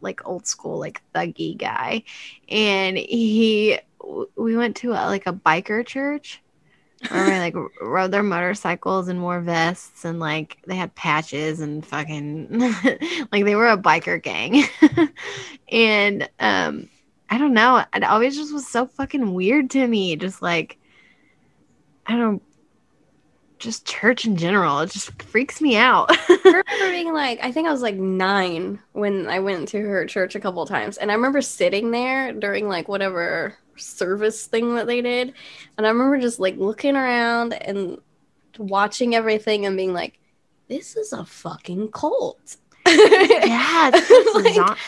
[0.00, 2.02] like old school like thuggy guy,
[2.48, 3.78] and he
[4.36, 6.42] we went to a, like a biker church.
[7.04, 12.58] Everybody like rode their motorcycles and wore vests and like they had patches and fucking
[13.32, 14.64] like they were a biker gang.
[15.70, 16.88] and um
[17.28, 17.84] I don't know.
[17.94, 20.16] It always just was so fucking weird to me.
[20.16, 20.78] Just like
[22.06, 22.42] I don't
[23.58, 24.80] just church in general.
[24.80, 26.06] It just freaks me out.
[26.10, 30.06] I remember being like, I think I was like nine when I went to her
[30.06, 30.98] church a couple times.
[30.98, 35.32] And I remember sitting there during like whatever service thing that they did.
[35.76, 37.98] And I remember just like looking around and
[38.58, 40.18] watching everything and being like,
[40.68, 42.56] this is a fucking cult.
[42.86, 43.90] yeah,
[44.34, 44.78] Like, not-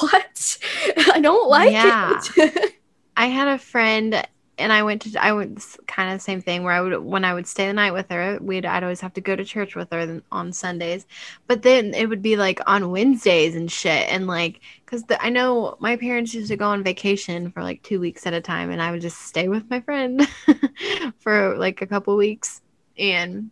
[0.00, 0.58] what?
[1.12, 2.20] I don't like Yeah.
[2.36, 2.74] it.
[3.16, 4.26] I had a friend
[4.58, 7.24] and I went to I would kind of the same thing where I would when
[7.24, 9.74] I would stay the night with her, we'd I'd always have to go to church
[9.74, 11.06] with her on Sundays.
[11.46, 15.76] But then it would be like on Wednesdays and shit and like cuz I know
[15.80, 18.80] my parents used to go on vacation for like 2 weeks at a time and
[18.80, 20.26] I would just stay with my friend
[21.18, 22.60] for like a couple weeks
[22.96, 23.50] and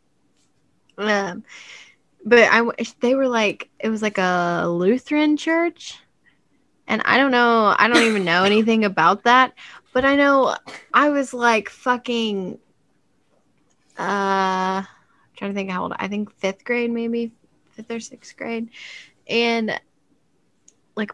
[0.99, 1.45] um
[2.25, 2.63] but I
[3.01, 5.99] they were like it was like a Lutheran church
[6.87, 9.55] and I don't know I don't even know anything about that
[9.93, 10.57] but I know
[10.93, 12.59] I was like fucking
[13.99, 14.83] uh
[15.37, 17.33] trying to think how old I think fifth grade maybe
[17.73, 18.71] fifth or sixth grade.
[19.29, 19.81] And
[20.97, 21.13] like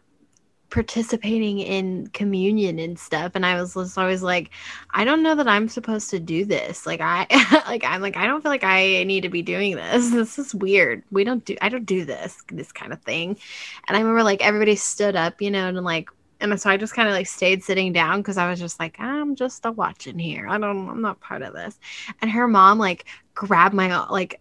[0.70, 3.32] participating in communion and stuff.
[3.34, 4.50] And I was just always like
[4.90, 6.86] I don't know that I'm supposed to do this.
[6.86, 7.26] Like I
[7.66, 10.12] like I'm like I don't feel like I need to be doing this.
[10.18, 11.04] This is weird.
[11.10, 13.38] We don't do I don't do this this kind of thing.
[13.86, 16.10] And I remember like everybody stood up you know and like
[16.40, 18.98] and so I just kind of like stayed sitting down because I was just like,
[19.00, 20.46] I'm just a watching here.
[20.48, 21.78] I don't, I'm not part of this.
[22.22, 24.40] And her mom like grabbed my like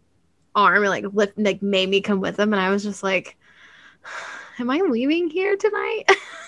[0.56, 3.38] arm and like lift, like made me come with them, and I was just like,
[4.60, 6.06] Am I leaving here tonight?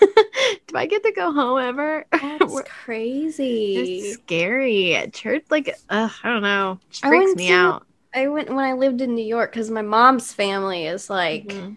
[0.66, 2.06] Do I get to go home ever?
[2.12, 3.76] That's crazy.
[3.76, 5.08] It's scary.
[5.12, 6.80] Church, like, ugh, I don't know.
[6.90, 7.86] It freaks me to- out.
[8.12, 11.76] I went when I lived in New York because my mom's family is like Mhm.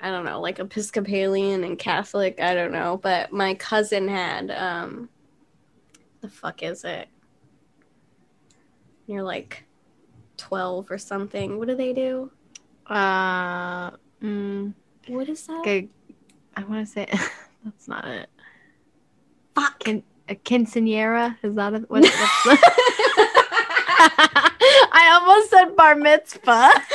[0.00, 2.40] I don't know, like Episcopalian and Catholic.
[2.40, 5.08] I don't know, but my cousin had um,
[6.20, 7.08] the fuck is it?
[9.06, 9.64] You're like
[10.36, 11.58] twelve or something.
[11.58, 12.30] What do they do?
[12.86, 13.90] Uh,
[14.22, 14.72] mm,
[15.08, 15.88] What is that?
[16.56, 17.06] I want to say
[17.64, 18.28] that's not it.
[19.54, 19.82] Fuck.
[19.82, 22.02] Quin- a quinceanera is that a, what?
[22.02, 22.72] What's the-
[24.92, 26.70] I almost said bar mitzvah.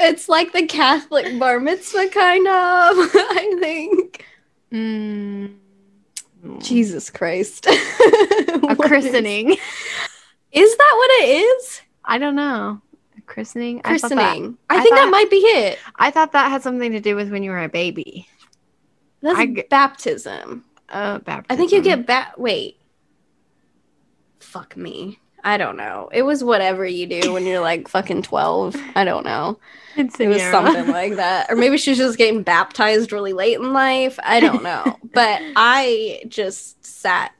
[0.00, 2.52] it's like the Catholic bar mitzvah, kind of.
[2.54, 4.24] I think.
[4.72, 5.56] Mm.
[6.60, 7.66] Jesus Christ.
[7.66, 9.56] a christening.
[10.52, 11.80] Is that what it is?
[12.04, 12.80] I don't know.
[13.16, 13.80] A christening.
[13.84, 14.56] I that- Christening.
[14.70, 15.78] I, I think that might be it.
[15.96, 18.28] I thought that had something to do with when you were a baby.
[19.22, 20.64] That's I baptism.
[20.88, 21.46] Uh, baptism.
[21.48, 22.78] I think you get ba- wait.
[24.38, 25.18] Fuck me.
[25.46, 26.08] I don't know.
[26.12, 28.74] It was whatever you do when you're like fucking 12.
[28.96, 29.58] I don't know.
[29.96, 30.50] It was quinceanera.
[30.50, 31.48] something like that.
[31.48, 34.18] Or maybe she's just getting baptized really late in life.
[34.24, 34.98] I don't know.
[35.14, 37.32] but I just sat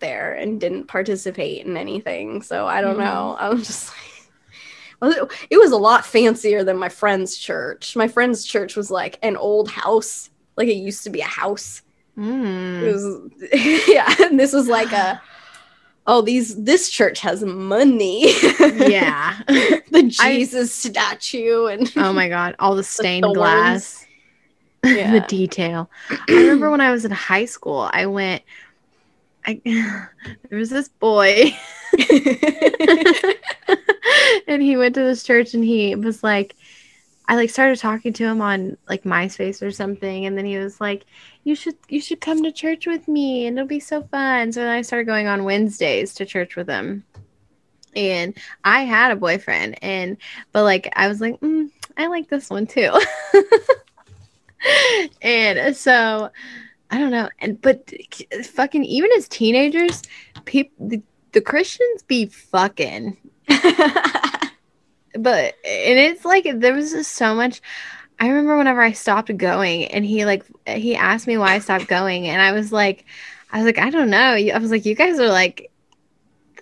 [0.00, 2.42] there and didn't participate in anything.
[2.42, 3.36] So I don't know.
[3.38, 4.30] I was just like
[5.00, 7.94] well, it- it was a lot fancier than my friend's church.
[7.94, 10.30] My friend's church was like an old house.
[10.56, 11.82] Like it used to be a house.
[12.18, 12.82] Mm.
[12.82, 15.22] It was yeah, and this was like a
[16.06, 18.32] oh these this church has money.
[18.60, 19.36] yeah.
[19.48, 23.36] the Jesus statue and Oh my god, all the stained thorns.
[23.36, 24.02] glass.
[24.84, 25.18] Yeah.
[25.18, 25.90] the detail.
[26.10, 28.42] I remember when I was in high school, I went
[29.44, 31.56] I there was this boy
[34.46, 36.54] and he went to this church and he was like
[37.28, 40.80] I like started talking to him on like MySpace or something and then he was
[40.80, 41.06] like
[41.44, 44.52] you should you should come to church with me and it'll be so fun.
[44.52, 47.04] So then I started going on Wednesdays to church with him.
[47.96, 50.18] And I had a boyfriend and
[50.52, 52.92] but like I was like mm, I like this one too.
[55.22, 56.30] and so
[56.90, 57.92] I don't know and but
[58.44, 60.02] fucking even as teenagers
[60.44, 61.02] people the,
[61.32, 63.16] the Christians be fucking
[65.22, 67.60] but and it's like there was just so much.
[68.18, 71.86] I remember whenever i stopped going and he like he asked me why i stopped
[71.86, 73.04] going and i was like
[73.52, 74.34] i was like i don't know.
[74.34, 75.70] I was like you guys are like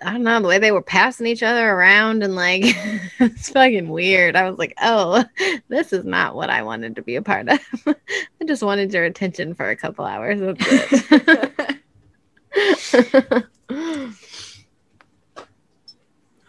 [0.01, 2.63] i don't know the way they were passing each other around and like
[3.19, 4.35] it's fucking weird.
[4.35, 5.23] I was like oh
[5.69, 7.59] this is not what i wanted to be a part of.
[7.87, 10.41] I just wanted your attention for a couple hours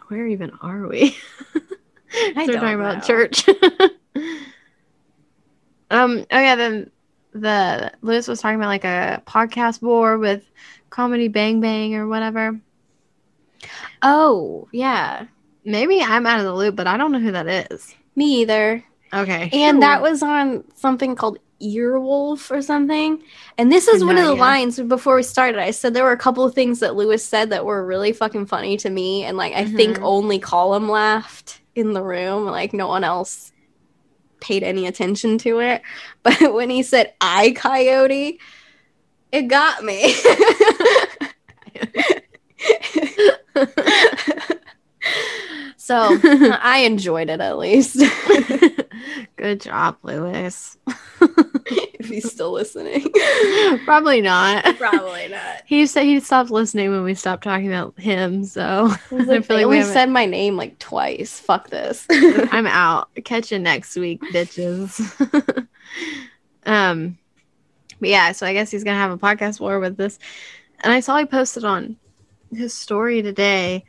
[0.07, 1.15] where even are we
[2.13, 3.03] I we're don't talking about know.
[3.03, 3.47] church.
[5.91, 6.25] um.
[6.31, 6.55] Oh yeah.
[6.55, 6.91] Then
[7.33, 10.43] the Luis was talking about like a podcast board with
[10.89, 12.59] comedy Bang Bang or whatever.
[14.01, 15.25] Oh, yeah.
[15.65, 17.95] Maybe I'm out of the loop, but I don't know who that is.
[18.15, 18.83] Me either.
[19.13, 19.49] Okay.
[19.51, 23.21] And that was on something called Earwolf or something.
[23.57, 25.59] And this is Good one of the lines before we started.
[25.59, 28.45] I said there were a couple of things that Luis said that were really fucking
[28.45, 29.23] funny to me.
[29.23, 30.03] And like, I think Mhm.
[30.03, 32.45] only Colum laughed in the room.
[32.45, 33.51] Like, no one else
[34.39, 35.81] paid any attention to it.
[36.23, 38.39] But when he said, I coyote,
[39.31, 40.13] it got me.
[45.77, 48.03] so I enjoyed it at least.
[49.35, 50.77] Good job, Luis.
[51.21, 53.05] if he's still listening.
[53.85, 54.77] Probably not.
[54.77, 55.61] Probably not.
[55.65, 59.57] He said he stopped listening when we stopped talking about him, so I Like, feel
[59.57, 61.39] like we said my name like twice.
[61.39, 62.05] Fuck this.
[62.09, 63.09] I'm out.
[63.23, 64.99] Catch you next week, bitches.
[66.65, 67.17] um,
[67.99, 70.19] but yeah, so I guess he's gonna have a podcast war with this.
[70.81, 71.97] And I saw he posted on
[72.53, 73.83] his story today.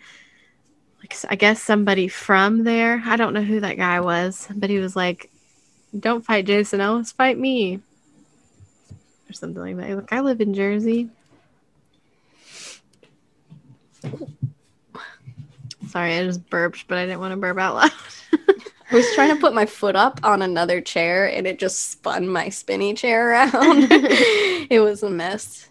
[1.28, 3.02] I guess somebody from there.
[3.04, 5.30] I don't know who that guy was, but he was like,
[5.98, 7.80] "Don't fight Jason Ellis, fight me,"
[9.28, 9.96] or something like that.
[9.96, 11.08] Like I live in Jersey.
[15.88, 17.92] Sorry, I just burped, but I didn't want to burp out loud.
[18.90, 22.28] I was trying to put my foot up on another chair and it just spun
[22.28, 23.52] my spinny chair around.
[23.90, 25.68] it was a mess.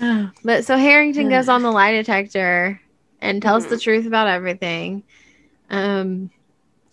[0.44, 2.80] but so Harrington goes on the lie detector
[3.24, 5.02] and tells the truth about everything.
[5.70, 6.30] Um,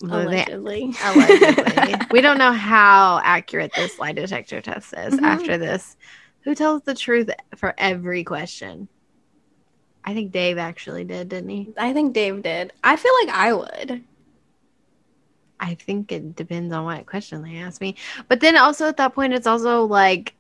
[0.02, 0.94] although they- Allegedly.
[1.04, 1.96] allegedly.
[2.12, 5.24] we don't know how accurate this lie detector test is Mhm.
[5.24, 5.98] after this.
[6.44, 8.88] Who tells the truth for every question?
[10.04, 11.70] I think Dave actually did, didn't he?
[11.78, 12.74] I think Dave did.
[12.84, 14.04] I feel like I would.
[15.60, 17.96] I think it depends on what question they ask me.
[18.28, 20.34] But then also at that point, it's also like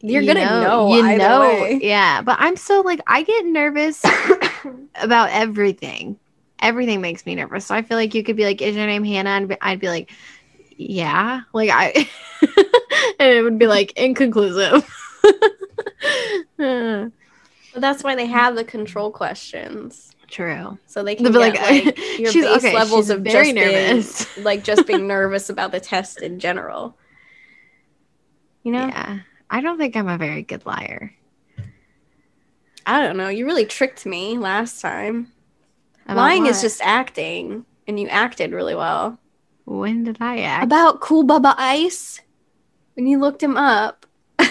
[0.00, 1.78] You're you gonna know you know, way.
[1.80, 2.22] yeah.
[2.22, 4.02] But I'm so like I get nervous
[4.94, 6.18] about everything.
[6.60, 7.66] Everything makes me nervous.
[7.66, 9.88] So I feel like you could be like, "Is your name Hannah?" And I'd be
[9.88, 10.12] like,
[10.76, 12.08] "Yeah." Like I,
[13.18, 14.88] and it would be like inconclusive.
[17.72, 20.14] But that's why they have the control questions.
[20.28, 20.78] True.
[20.86, 24.34] So they can be like, like, your she's- base okay, levels she's of very nervous.
[24.34, 26.96] being, like just being nervous about the test in general.
[28.62, 28.86] You know?
[28.86, 29.20] Yeah.
[29.50, 31.12] I don't think I'm a very good liar.
[32.86, 33.28] I don't know.
[33.28, 35.32] You really tricked me last time.
[36.04, 39.18] About Lying is just acting, and you acted really well.
[39.64, 40.64] When did I act?
[40.64, 42.20] About Cool Bubba Ice,
[42.94, 44.06] when you looked him up.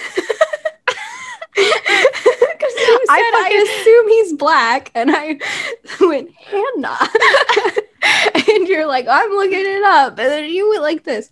[3.11, 5.37] Said I I, assume he's black, and I
[5.99, 6.97] went Hannah,
[8.49, 11.29] and you're like, I'm looking it up, and then you went like this,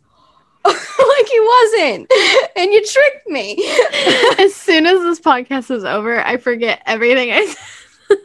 [0.66, 2.12] like he wasn't,
[2.55, 3.55] and you tricked me.
[4.39, 8.18] as soon as this podcast is over, I forget everything I said.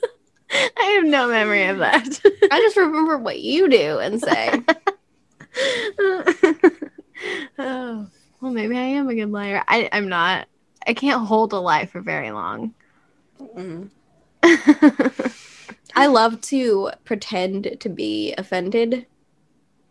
[0.76, 2.20] I have no memory of that.
[2.50, 4.62] I just remember what you do and say.
[7.58, 8.06] oh,
[8.40, 9.64] well, maybe I am a good liar.
[9.66, 10.46] I, I'm not.
[10.86, 12.74] I can't hold a lie for very long.
[13.40, 13.90] Mm.
[15.96, 19.06] I love to pretend to be offended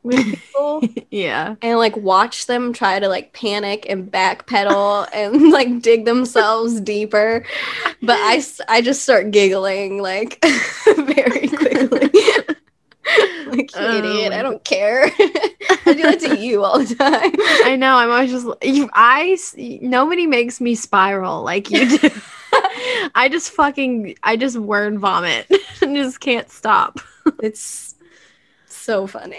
[0.04, 1.56] with people yeah.
[1.62, 7.46] and like watch them try to like panic and backpedal and like dig themselves deeper.
[8.02, 10.44] But I, I just start giggling like
[10.98, 12.10] very quickly.
[13.48, 15.06] like, you Oh idiot, I don't care.
[15.06, 17.32] I do that to you all the time.
[17.66, 17.96] I know.
[17.98, 18.48] I'm always just.
[18.64, 19.38] You, I.
[19.82, 22.10] Nobody makes me spiral like you do.
[23.14, 24.16] I just fucking.
[24.24, 25.52] I just word vomit
[25.82, 27.00] and just can't stop.
[27.42, 27.93] It's
[28.84, 29.38] so funny.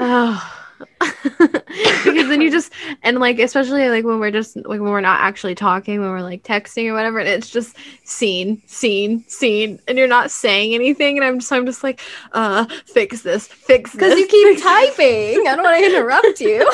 [0.00, 0.58] Oh.
[1.22, 2.72] because then you just
[3.02, 6.22] and like especially like when we're just like when we're not actually talking when we're
[6.22, 11.16] like texting or whatever and it's just scene scene scene and you're not saying anything
[11.16, 12.00] and i'm just i'm just like
[12.32, 14.00] uh fix this fix this.
[14.00, 15.46] Because you keep fix this." typing.
[15.46, 16.68] I don't want to interrupt you.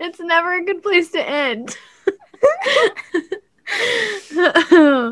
[0.00, 1.78] it's never a good place to end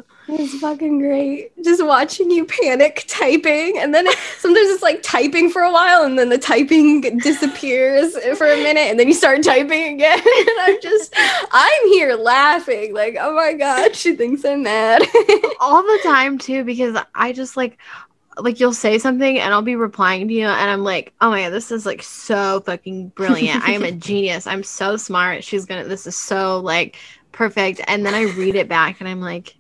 [0.27, 1.53] It's fucking great.
[1.63, 6.03] Just watching you panic typing, and then it, sometimes it's like typing for a while,
[6.03, 10.21] and then the typing disappears for a minute, and then you start typing again.
[10.45, 15.03] And I'm just, I'm here laughing, like, oh my god, she thinks I'm mad.
[15.61, 17.79] all the time too because i just like
[18.39, 21.43] like you'll say something and i'll be replying to you and i'm like oh my
[21.43, 25.65] god this is like so fucking brilliant i am a genius i'm so smart she's
[25.65, 26.97] gonna this is so like
[27.33, 29.57] perfect and then i read it back and i'm like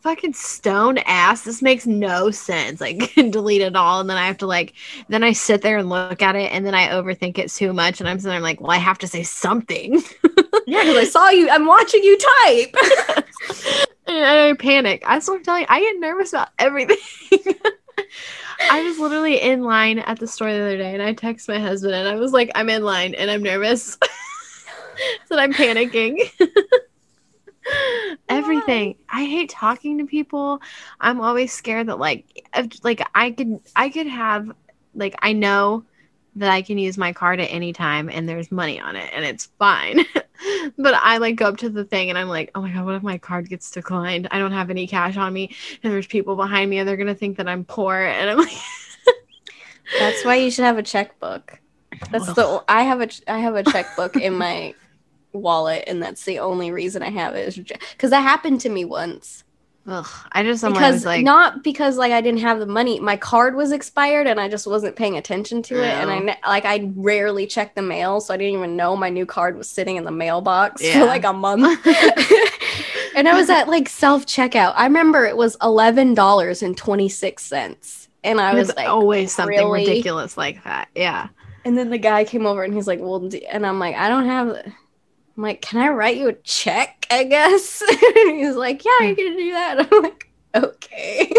[0.00, 4.38] fucking stone ass this makes no sense like delete it all and then i have
[4.38, 4.72] to like
[5.08, 8.00] then i sit there and look at it and then i overthink it too much
[8.00, 10.00] and i'm sitting there like well i have to say something
[10.66, 12.76] yeah, because I saw you, I'm watching you type.
[14.08, 15.02] And I panic.
[15.04, 17.56] I swear, telling you, I get nervous about everything.
[18.70, 21.58] I was literally in line at the store the other day, and I text my
[21.58, 23.98] husband, and I was like, "I'm in line, and I'm nervous."
[25.26, 26.20] so I'm panicking.
[28.28, 28.96] everything.
[29.08, 30.60] I hate talking to people.
[31.00, 34.50] I'm always scared that like, if, like I could, I could have,
[34.94, 35.84] like, I know
[36.36, 39.24] that I can use my card at any time, and there's money on it, and
[39.24, 40.04] it's fine.
[40.78, 42.94] but I like go up to the thing and I'm like, oh my god, what
[42.94, 44.28] if my card gets declined?
[44.30, 47.14] I don't have any cash on me, and there's people behind me, and they're gonna
[47.14, 48.52] think that I'm poor, and I'm like,
[49.98, 51.60] That's why you should have a checkbook.
[52.10, 54.74] That's the I have a I have a checkbook in my
[55.36, 58.84] wallet, and that's the only reason I have it is because that happened to me
[58.84, 59.44] once.
[59.88, 63.54] ugh, I just because like, not because like I didn't have the money, my card
[63.54, 67.46] was expired and I just wasn't paying attention to it, and I like I rarely
[67.46, 70.10] check the mail, so I didn't even know my new card was sitting in the
[70.10, 71.00] mailbox Yeah.
[71.00, 71.86] for like a month.
[73.16, 74.72] and I was at like self checkout.
[74.76, 79.32] I remember it was eleven dollars and twenty six cents, and I was like, always
[79.32, 79.80] something really?
[79.86, 80.88] ridiculous like that.
[80.94, 81.28] Yeah.
[81.64, 84.26] And then the guy came over and he's like, "Well," and I'm like, "I don't
[84.26, 84.56] have."
[85.36, 87.82] The-" I'm like, "Can I write you a check?" I guess.
[88.26, 91.32] and he's like, "Yeah, you can do that." I'm like, "Okay."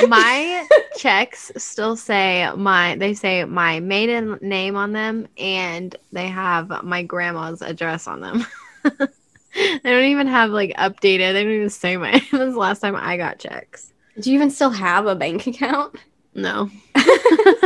[0.08, 6.84] my checks still say my they say my maiden name on them and they have
[6.84, 8.46] my grandma's address on them
[8.82, 12.80] they don't even have like updated they don't even say my this is the last
[12.80, 15.96] time i got checks do you even still have a bank account?
[16.34, 16.70] no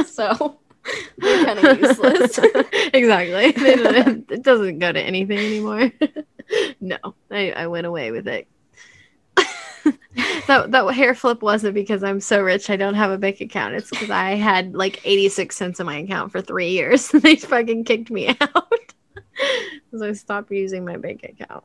[0.06, 0.58] so
[1.18, 2.38] they're kind of useless.
[2.92, 5.90] exactly it doesn't go to anything anymore
[6.80, 6.98] no
[7.30, 8.46] I, I went away with it
[10.46, 13.74] that that hair flip wasn't because I'm so rich I don't have a bank account.
[13.74, 17.08] It's because I had like 86 cents in my account for three years.
[17.08, 18.72] they fucking kicked me out
[19.90, 21.64] because I stopped using my bank account.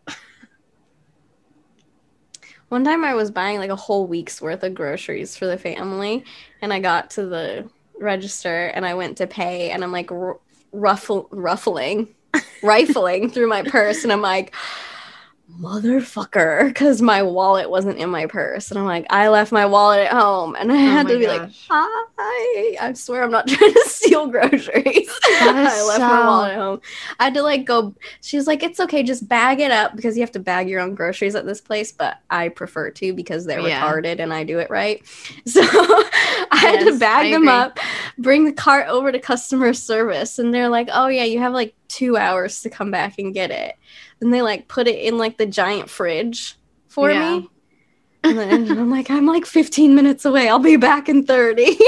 [2.69, 6.23] One time I was buying like a whole week's worth of groceries for the family,
[6.61, 7.69] and I got to the
[7.99, 10.39] register and I went to pay, and I'm like r-
[10.71, 12.07] ruffle, ruffling,
[12.63, 14.53] rifling through my purse, and I'm like,
[15.59, 20.05] motherfucker, because my wallet wasn't in my purse, and I'm like, I left my wallet
[20.07, 23.73] at home, and I had my to be like, hi, I swear I'm not trying
[23.73, 25.09] to steal groceries.
[25.41, 26.81] I left my wallet at home.
[27.19, 27.95] I had to like go.
[28.21, 30.81] She was like, "It's okay, just bag it up because you have to bag your
[30.81, 33.81] own groceries at this place." But I prefer to because they're Yeah.
[33.81, 35.01] retarded and I do it right.
[35.45, 35.61] So
[36.51, 37.79] I had to bag them up,
[38.17, 41.75] bring the cart over to customer service, and they're like, "Oh yeah, you have like
[41.87, 43.75] two hours to come back and get it."
[44.21, 46.55] And they like put it in like the giant fridge
[46.87, 47.39] for Yeah.
[47.39, 47.49] me.
[48.23, 50.49] And then I'm like, I'm like 15 minutes away.
[50.49, 51.63] I'll be back in 30.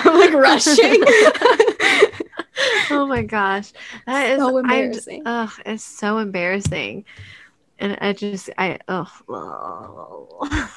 [0.00, 0.74] I'm like rushing.
[2.90, 3.72] oh my gosh,
[4.06, 5.22] that is So embarrassing.
[5.26, 7.04] Ugh, it's so embarrassing,
[7.78, 9.06] and I just I oh.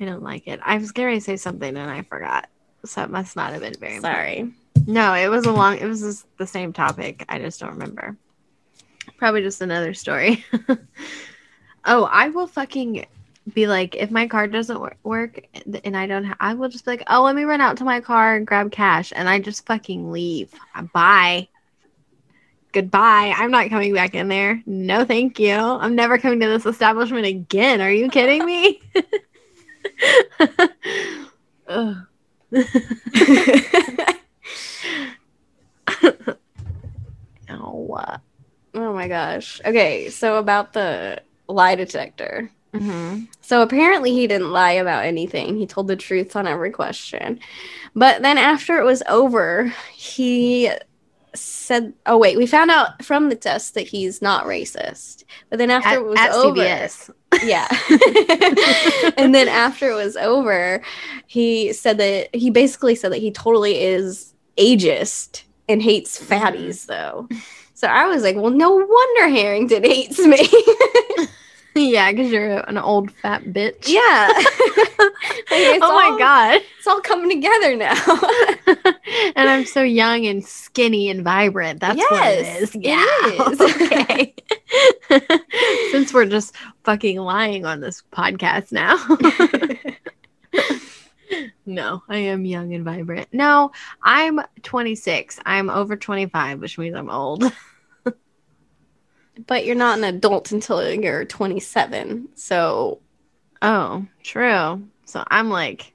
[0.00, 0.60] I don't like it.
[0.62, 2.48] I was going to say something and I forgot,
[2.84, 3.96] so it must not have been very.
[3.96, 4.16] important.
[4.16, 4.52] Sorry.
[4.86, 5.78] No, it was a long.
[5.78, 7.24] It was just the same topic.
[7.28, 8.16] I just don't remember.
[9.16, 10.44] Probably just another story.
[11.84, 13.06] oh, I will fucking
[13.52, 15.46] be like, if my card doesn't wor- work
[15.84, 17.84] and I don't, ha- I will just be like, oh, let me run out to
[17.84, 20.52] my car and grab cash, and I just fucking leave.
[20.92, 21.48] Bye.
[22.72, 23.32] Goodbye.
[23.36, 24.62] I'm not coming back in there.
[24.66, 25.54] No, thank you.
[25.54, 27.80] I'm never coming to this establishment again.
[27.80, 28.80] Are you kidding me?
[31.68, 31.96] Ugh.
[38.74, 38.92] Oh.
[38.92, 39.60] my gosh.
[39.64, 42.50] Okay, so about the lie detector.
[42.72, 43.24] Mm-hmm.
[43.40, 45.56] So apparently he didn't lie about anything.
[45.56, 47.38] He told the truth on every question.
[47.94, 50.70] But then after it was over, he
[51.34, 55.70] said, "Oh wait, we found out from the test that he's not racist." But then
[55.70, 57.10] after At, it was over, CBS.
[57.44, 57.68] yeah.
[59.16, 60.82] and then after it was over,
[61.26, 67.28] he said that he basically said that he totally is ageist and hates fatties though.
[67.84, 70.48] So I was like, well, no wonder Harrington hates me.
[71.74, 73.88] yeah, because you're an old fat bitch.
[73.88, 74.32] yeah.
[75.50, 76.62] Like, oh my god.
[76.78, 77.94] It's all coming together now.
[79.36, 81.80] and I'm so young and skinny and vibrant.
[81.80, 82.74] That's what it Yes, is.
[82.74, 83.50] it Yeah.
[83.50, 83.60] is.
[83.60, 84.34] okay.
[85.92, 86.54] Since we're just
[86.84, 88.96] fucking lying on this podcast now.
[91.66, 93.28] no, I am young and vibrant.
[93.32, 93.72] No,
[94.02, 95.38] I'm 26.
[95.44, 97.44] I'm over 25, which means I'm old.
[99.46, 102.28] But you're not an adult until you're 27.
[102.34, 103.00] So
[103.64, 104.86] Oh, true.
[105.06, 105.94] So I'm like,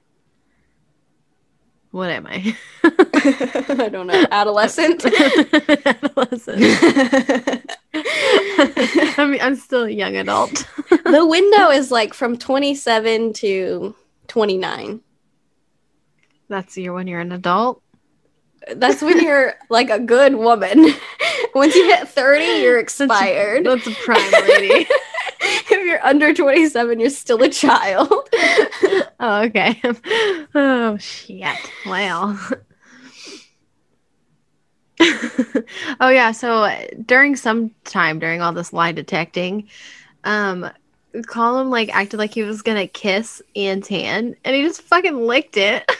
[1.92, 2.56] what am I?
[2.82, 5.04] I don't know, adolescent.
[5.06, 6.60] Adolescent.
[7.94, 10.68] I mean, I'm still a young adult.
[10.90, 13.94] the window is like from 27 to
[14.26, 15.00] 29.
[16.48, 17.82] That's your when you're an adult.
[18.74, 20.86] That's when you're like a good woman.
[21.54, 23.64] Once you hit 30, you're expired.
[23.64, 24.86] That's a prime lady.
[25.40, 28.08] if you're under 27, you're still a child.
[29.20, 29.80] oh, okay.
[30.54, 31.58] oh shit.
[31.86, 32.38] Well.
[36.00, 36.32] oh yeah.
[36.32, 36.70] So
[37.06, 39.68] during some time during all this lie detecting,
[40.24, 40.70] um,
[41.26, 45.56] Colin like acted like he was gonna kiss Ian's hand, and he just fucking licked
[45.56, 45.90] it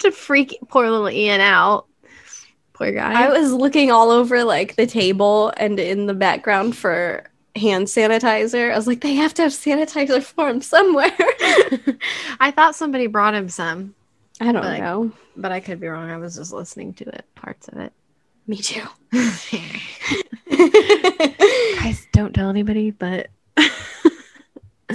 [0.00, 1.86] to freak poor little Ian out.
[2.72, 3.24] Poor guy.
[3.24, 7.24] I was looking all over like the table and in the background for
[7.54, 8.70] hand sanitizer.
[8.72, 11.10] I was like, they have to have sanitizer for him somewhere.
[12.40, 13.94] I thought somebody brought him some,
[14.40, 15.10] I don't Like- know.
[15.36, 16.10] but I could be wrong.
[16.10, 17.92] I was just listening to it, parts of it.
[18.46, 18.82] Me too.
[21.80, 23.28] Guys, don't tell anybody, but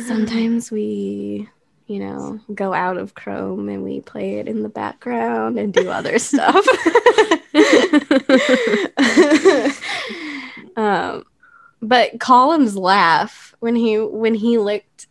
[0.07, 1.49] Sometimes we,
[1.91, 5.89] you know, go out of Chrome and we play it in the background and do
[5.89, 6.65] other stuff.
[10.77, 11.25] um,
[11.81, 15.07] but Colin's laugh when he when he licked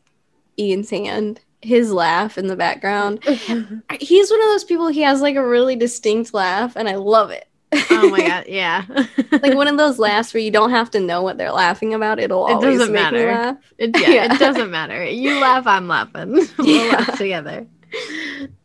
[0.59, 3.22] Ian's hand, his laugh in the background.
[4.01, 4.89] He's one of those people.
[4.89, 7.47] He has like a really distinct laugh, and I love it.
[7.73, 8.85] Oh my god, yeah.
[9.31, 12.18] like one of those laughs where you don't have to know what they're laughing about.
[12.18, 13.18] It'll It always doesn't make matter.
[13.18, 13.57] me laugh.
[13.79, 14.35] It, yeah, Yeah.
[14.35, 15.05] it doesn't matter.
[15.05, 16.33] You laugh, I'm laughing.
[16.59, 16.93] we'll Yeah.
[16.97, 17.66] laugh together.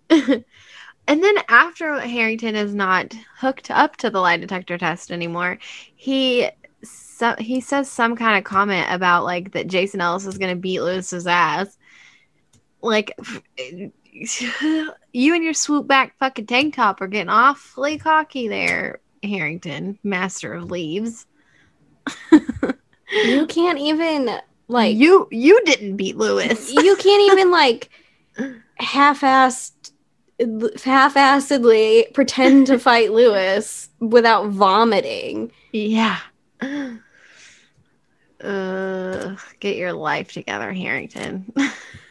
[0.09, 0.43] and
[1.23, 5.59] then after Harrington is not hooked up to the lie detector test anymore,
[5.95, 6.49] he
[6.83, 10.59] so, he says some kind of comment about like that Jason Ellis is going to
[10.61, 11.77] beat Luis's ass.
[12.81, 13.17] Like
[15.13, 20.53] you and your swoop back fucking tank top are getting awfully cocky there, Harrington, master
[20.53, 21.25] of leaves.
[23.11, 26.71] You can't even like you you didn't beat Luis.
[26.73, 27.89] you can't even like
[28.75, 29.91] half-assed
[30.83, 35.51] half-assedly pretend to fight Luis without vomiting.
[35.71, 36.19] Yeah.
[38.41, 41.53] Uh, get your life together, Harrington.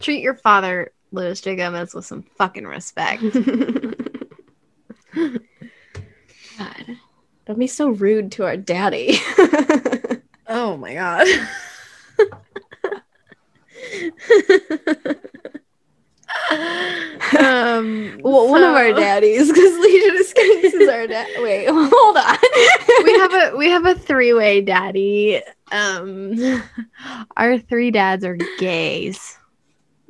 [0.00, 1.56] Treat your father, Luis J.
[1.56, 3.22] Gomez, with some fucking respect.
[6.58, 6.96] God.
[7.46, 9.18] Don't be so rude to our daddy.
[10.46, 11.26] oh my god.
[17.38, 21.28] um, well, one of our daddies, because Legion of Skanks is our dad.
[21.38, 22.36] Wait, hold on.
[23.04, 25.40] we have a we have a three way daddy.
[25.72, 26.62] Um,
[27.36, 29.38] our three dads are gays.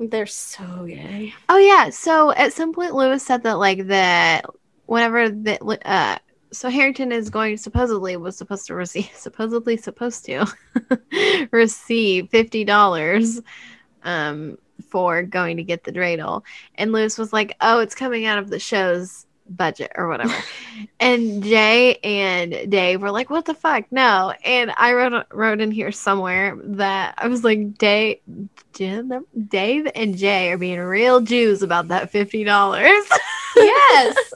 [0.09, 1.35] They're so gay.
[1.51, 1.91] Oh yeah.
[1.91, 4.47] So at some point, Luis said that like that
[4.87, 6.17] whenever the uh,
[6.53, 10.47] so Harrington is going supposedly was supposed to receive supposedly supposed to
[11.51, 13.41] receive fifty dollars
[14.03, 14.57] um
[14.89, 16.45] for going to get the dreidel,
[16.77, 20.35] and Luis was like, "Oh, it's coming out of the show's budget or whatever,"
[20.99, 23.85] and Jay and Dave were like, "What the fuck?
[23.91, 28.19] No!" And I wrote wrote in here somewhere that I was like, "Dave."
[28.73, 33.05] Jim, Dave and Jay are being real Jews about that fifty dollars.
[33.57, 34.33] Yes.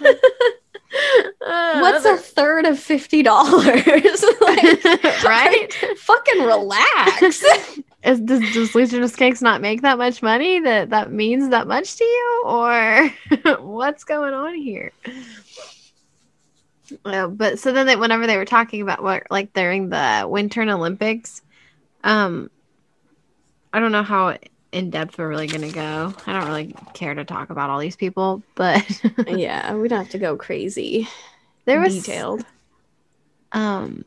[1.40, 3.64] What's a third of fifty dollars?
[4.40, 5.72] like, right?
[5.96, 7.44] fucking relax.
[8.06, 11.66] Is, does, does Legion of Skanks not make that much money that that means that
[11.66, 13.12] much to you, or
[13.58, 14.92] what's going on here?
[17.04, 20.62] Uh, but so then, they, whenever they were talking about what, like during the Winter
[20.62, 21.42] Olympics,
[22.04, 22.48] um,
[23.72, 24.38] I don't know how
[24.70, 26.14] in depth we're really gonna go.
[26.28, 28.84] I don't really care to talk about all these people, but
[29.26, 31.08] yeah, we don't have to go crazy.
[31.64, 32.44] there was detailed.
[33.50, 34.04] um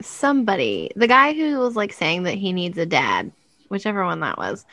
[0.00, 3.30] somebody the guy who was like saying that he needs a dad
[3.68, 4.64] whichever one that was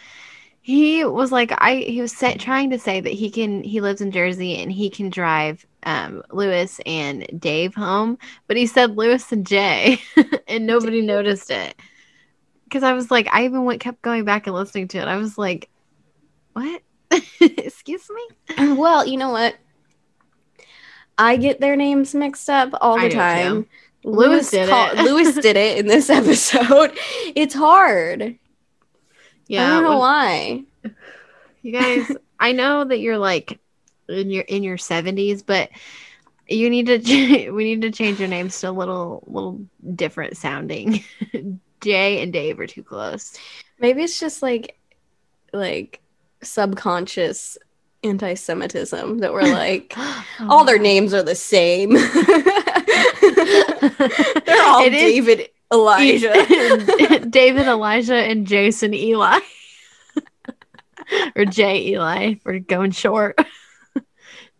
[0.61, 4.11] he was like i he was trying to say that he can he lives in
[4.11, 8.17] jersey and he can drive um luis and dave home
[8.47, 9.99] but he said luis and jay
[10.47, 11.75] and nobody noticed it
[12.65, 15.17] because i was like i even went kept going back and listening to it i
[15.17, 15.69] was like
[16.53, 16.81] what
[17.41, 18.23] excuse me
[18.57, 19.55] Well, you know what?
[21.17, 23.63] I get their names mixed up all the time.
[23.63, 23.69] too.
[24.03, 24.95] Luis did it.
[25.05, 26.91] Luis did it in this episode.
[27.35, 28.37] It's hard.
[29.47, 30.63] yeah I don't know when- why.
[31.61, 33.59] You guys, I know that you're like
[34.09, 35.69] in your in your 70s, but
[36.47, 39.61] you need to ch- we need to change your names to a little little
[39.95, 41.03] different sounding.
[41.81, 43.37] Jay and Dave are too close.
[43.79, 44.77] Maybe it's just like
[45.53, 46.01] like
[46.41, 47.57] subconscious
[48.03, 51.95] anti-Semitism that we're like oh all their names are the same.
[54.45, 57.25] They're all It is- David Elijah.
[57.29, 59.39] David Elijah and Jason Eli.
[61.35, 62.35] or J Eli.
[62.43, 63.37] We're going short.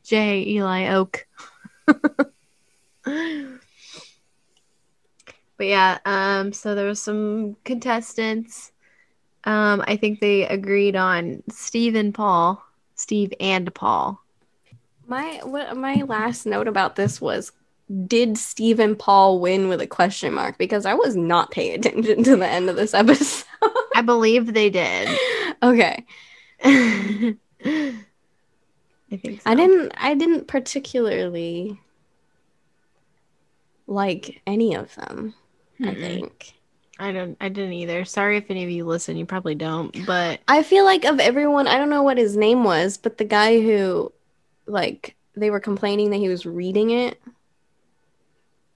[0.03, 1.26] J Eli Oak.
[1.86, 1.99] but
[5.60, 8.72] yeah, um, so there was some contestants.
[9.45, 12.64] Um, I think they agreed on Steve and Paul.
[12.95, 14.22] Steve and Paul.
[15.07, 17.52] my what my last note about this was
[18.07, 20.57] did Stephen Paul win with a question mark?
[20.57, 23.45] Because I was not paying attention to the end of this episode.
[23.93, 25.22] I believe they did.
[25.64, 26.05] okay.
[29.11, 29.51] I think so.
[29.51, 31.80] I didn't I didn't particularly
[33.88, 35.34] like any of them,
[35.84, 35.99] I Mm-mm.
[36.01, 36.53] think.
[36.99, 37.38] I don't.
[37.41, 38.05] I didn't either.
[38.05, 39.18] Sorry if any of you listen.
[39.18, 39.95] You probably don't.
[40.05, 43.26] But I feel like of everyone, I don't know what his name was, but the
[43.26, 44.11] guy who
[44.68, 47.19] like they were complaining that he was reading it.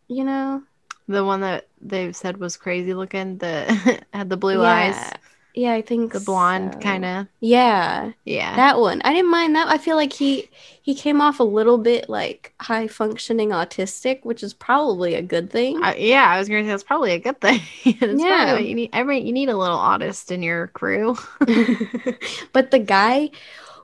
[0.07, 0.63] You know?
[1.09, 4.69] the one that they said was crazy looking, the had the blue yeah.
[4.73, 5.11] eyes,
[5.53, 6.79] Yeah, I think the blonde so.
[6.81, 7.27] kind of.
[7.39, 8.11] Yeah.
[8.25, 8.55] Yeah.
[8.57, 9.01] That one.
[9.05, 9.69] I didn't mind that.
[9.69, 10.49] I feel like he
[10.81, 15.49] he came off a little bit like high functioning autistic, which is probably a good
[15.49, 15.81] thing.
[15.81, 17.61] I- yeah, I was gonna say that's probably a good thing.
[17.85, 18.57] Yeah.
[18.57, 18.89] you need.
[18.93, 21.15] Every you need a little autist in your crew.
[22.53, 23.29] but the guy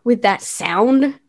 [0.04, 1.20] with that sound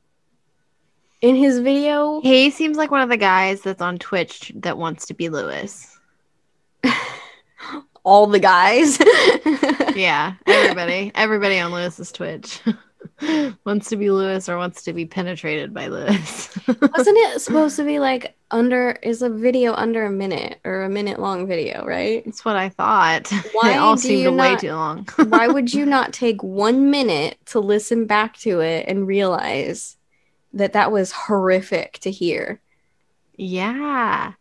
[1.25, 5.07] in his video, He seems like one of the guys that's on Twitch that wants
[5.07, 5.99] to be Luis.
[8.05, 8.99] all the guys.
[9.95, 12.61] Yeah, everybody, everybody on Luis's Twitch
[13.65, 16.59] wants to be Luis or wants to be penetrated by Luis.
[16.67, 20.89] Wasn't it supposed to be like under is a video under a minute or a
[20.89, 22.25] minute long video, right?
[22.25, 23.31] That's what I thought.
[23.53, 25.07] Why they all seemed you way too long.
[25.29, 29.97] Why would you not take 1 minute to listen back to it and realize
[30.55, 32.61] that that was horrific to hear?
[33.37, 34.33] yeah.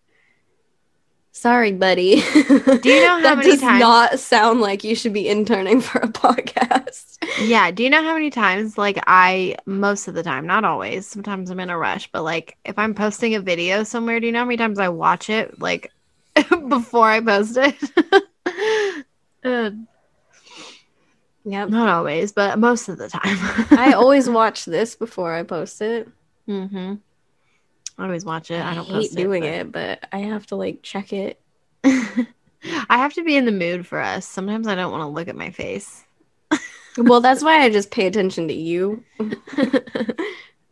[1.36, 2.22] Sorry, buddy.
[2.22, 3.24] Do you know how many times?
[3.24, 7.18] that many does times- not sound like you should be interning for a podcast?
[7.42, 7.72] Yeah.
[7.72, 11.50] Do you know how many times, like, I, most of the time, not always, sometimes
[11.50, 14.40] I'm in a rush, but like, if I'm posting a video somewhere, do you know
[14.40, 15.92] how many times I watch it, like,
[16.68, 17.76] before I post it?
[19.44, 19.72] uh,
[21.46, 21.70] Yep.
[21.70, 23.38] not always, but most of the time.
[23.72, 26.08] I always watch this before I post it.
[26.46, 26.96] hmm
[27.98, 28.60] I always watch it.
[28.60, 29.54] I, I, don't hate post doing it.
[29.54, 31.40] it, but I have to like check it.
[31.84, 32.28] I
[32.98, 34.26] have to be in the mood for us.
[34.26, 36.04] Sometimes I don't want to look at my face.
[36.98, 39.04] Well, that's why I just pay attention to you.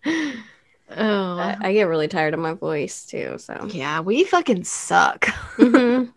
[0.05, 1.37] oh.
[1.37, 3.35] I, I get really tired of my voice too.
[3.37, 3.67] So.
[3.71, 5.25] yeah, we fucking suck.
[5.57, 6.11] Mhm.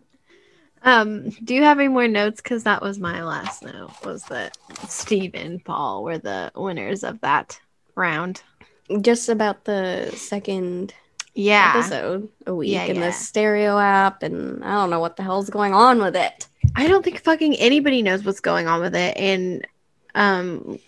[0.85, 2.41] Um, do you have any more notes?
[2.41, 3.93] Because that was my last note.
[4.05, 4.57] Was that
[4.87, 7.59] Steve and Paul were the winners of that
[7.95, 8.43] round?
[9.01, 10.93] Just about the second
[11.33, 13.07] Yeah, episode a week Yeah, and yeah.
[13.07, 16.47] the stereo app, and I don't know what the hell's going on with it.
[16.75, 19.67] I don't think fucking anybody knows what's going on with it, and
[20.15, 20.79] um,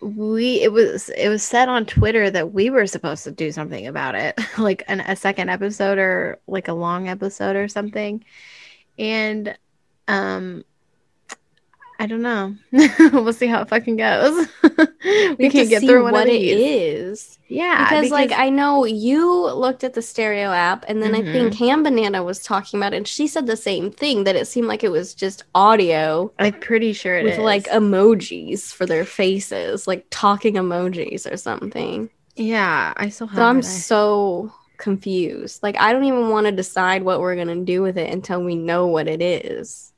[0.00, 3.86] we it was it was said on Twitter that we were supposed to do something
[3.86, 8.24] about it, like an, a second episode or like a long episode or something,
[9.00, 9.56] and
[10.06, 10.64] um.
[11.98, 12.54] I don't know.
[13.12, 14.48] we'll see how it fucking goes.
[14.64, 16.58] we to can't get through one what of it these.
[16.58, 17.38] is.
[17.46, 21.32] Yeah, because, like I know you looked at the stereo app, and then I Mhm.
[21.32, 24.46] think Ham Banana was talking about it, and she said the same thing that it
[24.46, 27.38] seemed like it was just audio I'm pretty sure it with is.
[27.40, 32.08] like emojis for their faces, like talking emojis or something.
[32.34, 33.36] yeah, I still have.
[33.36, 33.64] So I'm it.
[33.64, 35.62] So confused.
[35.62, 38.56] Like I don't even want to decide what we're gonna do with it until we
[38.56, 39.92] know what it is.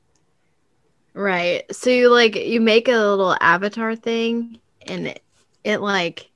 [1.13, 1.63] right.
[1.73, 5.23] So you like you make a little avatar thing, and it,
[5.63, 6.29] it like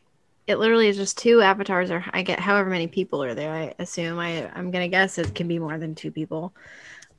[0.47, 3.51] it literally is just two avatars, or I get however many people are there.
[3.53, 6.53] I assume I I'm gonna guess it can be more than two people,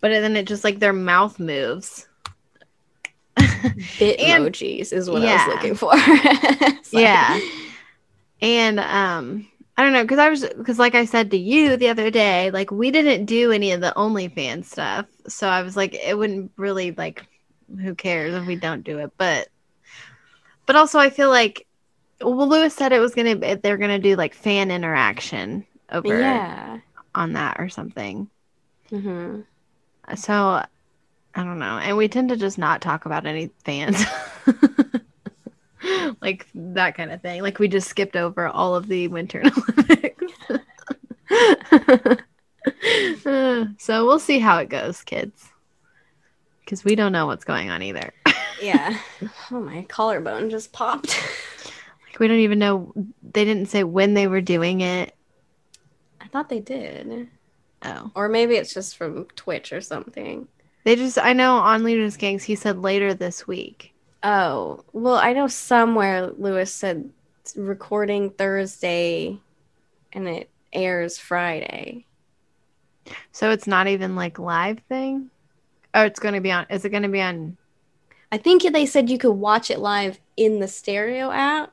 [0.01, 2.07] but then it just like their mouth moves.
[3.99, 5.93] Bit emojis is what I was looking for.
[6.93, 7.39] Like- Yeah.
[8.41, 9.49] And um
[9.79, 12.51] I don't know because I was because like I said to you the other day,
[12.51, 16.53] like we didn't do any of the OnlyFans stuff, so I was like, it wouldn't
[16.57, 17.25] really like,
[17.81, 19.49] who cares if we don't do it, but
[20.67, 21.67] but also I feel like,
[22.21, 26.81] well, Luis said it was gonna they're gonna do like fan interaction over Yeah.
[27.15, 28.31] on that or something.
[28.91, 29.43] hmm
[30.17, 34.05] So I don't know, and we tend to just not talk about any fans.
[36.21, 37.43] like that kind of thing.
[37.43, 39.43] Like we just skipped over all of the Winter
[39.79, 40.25] Olympics.
[43.79, 45.49] So we'll see how it goes, kids.
[46.61, 48.13] Because we don't know what's going on either.
[48.61, 48.99] Yeah.
[49.51, 51.19] Oh, my collarbone just popped.
[52.19, 52.93] We don't even know.
[53.23, 55.15] They didn't say when they were doing it.
[56.21, 57.29] I thought they did.
[57.83, 58.11] Oh.
[58.15, 60.49] Or maybe it's just from Twitch or something.
[60.85, 63.95] They just, I know on Leaders Gangs, he said later this week.
[64.23, 67.11] Oh, well, I know somewhere Luis said
[67.57, 69.39] recording Thursday
[70.13, 72.05] and it airs Friday.
[73.33, 75.31] So it's not even like live thing?
[75.95, 77.57] Oh, it's going to be on, is it going to be on?
[78.31, 81.73] I think they said you could watch it live in the stereo app,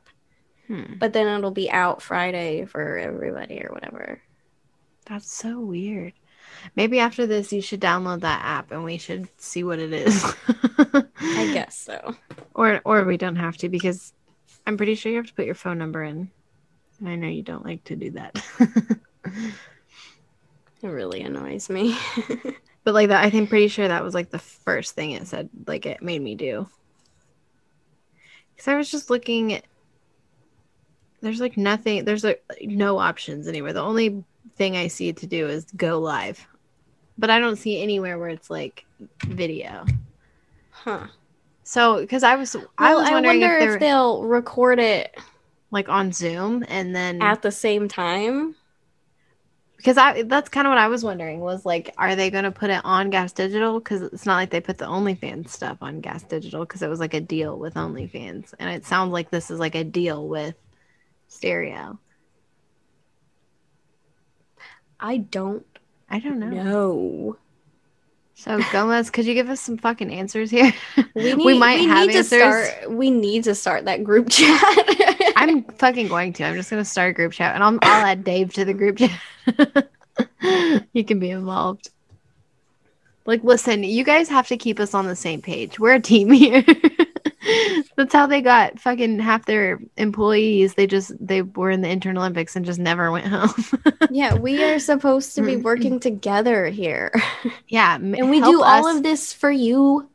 [0.68, 0.96] Hmm.
[0.98, 4.22] but then it'll be out Friday for everybody or whatever.
[5.06, 6.14] That's so weird.
[6.76, 10.24] Maybe after this, you should download that app and we should see what it is.
[10.78, 12.16] I guess so.
[12.54, 14.14] Or, or we don't have to because
[14.66, 16.30] I'm pretty sure you have to put your phone number in.
[17.00, 18.42] And I know you don't like to do that.
[20.86, 21.98] It really annoys me.
[22.84, 25.50] but like that, I think pretty sure that was like the first thing it said,
[25.66, 26.70] like it made me do.
[28.56, 29.64] Because I was just looking at,
[31.22, 33.74] there's like nothing, there's like no options anywhere.
[33.74, 34.24] The only
[34.58, 36.46] thing I see to do is go live.
[37.18, 38.86] But I don't see anywhere where it's like
[39.30, 39.86] video.
[40.70, 41.08] huh.
[41.64, 45.16] So, because I was, I Well, was I wondering wonder if if, they'll record it
[45.72, 48.56] like on Zoom and then at the same time.
[49.78, 52.52] because I that's kind of what I was wondering was like, are they going to
[52.52, 53.80] put it on Gas Digital?
[53.80, 57.00] Because it's not like they put the OnlyFans stuff on Gas Digital because it was
[57.00, 60.56] like a deal with OnlyFans, and it sounds like this is like a deal with
[61.28, 62.00] Stereo.
[65.00, 65.66] I don't
[66.10, 66.50] I don't know.
[66.50, 67.38] No.
[68.36, 70.74] So Gomez, could you give us some fucking answers here?
[71.16, 72.30] We, need, We might have need answers.
[72.30, 72.92] to start.
[72.92, 74.62] We need to start that group chat.
[75.38, 76.44] I'm fucking going to.
[76.44, 78.98] I'm just gonna start a group chat, and I'll I'll add Dave to the group
[78.98, 79.90] chat.
[80.94, 81.90] he can be involved.
[83.26, 85.80] Like, listen, you guys have to keep us on the same page.
[85.80, 86.64] We're a team here.
[87.96, 90.74] That's how they got fucking half their employees.
[90.74, 93.54] They just they were in the Intern Olympics and just never went home.
[94.12, 95.62] yeah, we are supposed to be mm-hmm.
[95.62, 97.12] working together here,
[97.68, 100.10] yeah, and we do all of this for you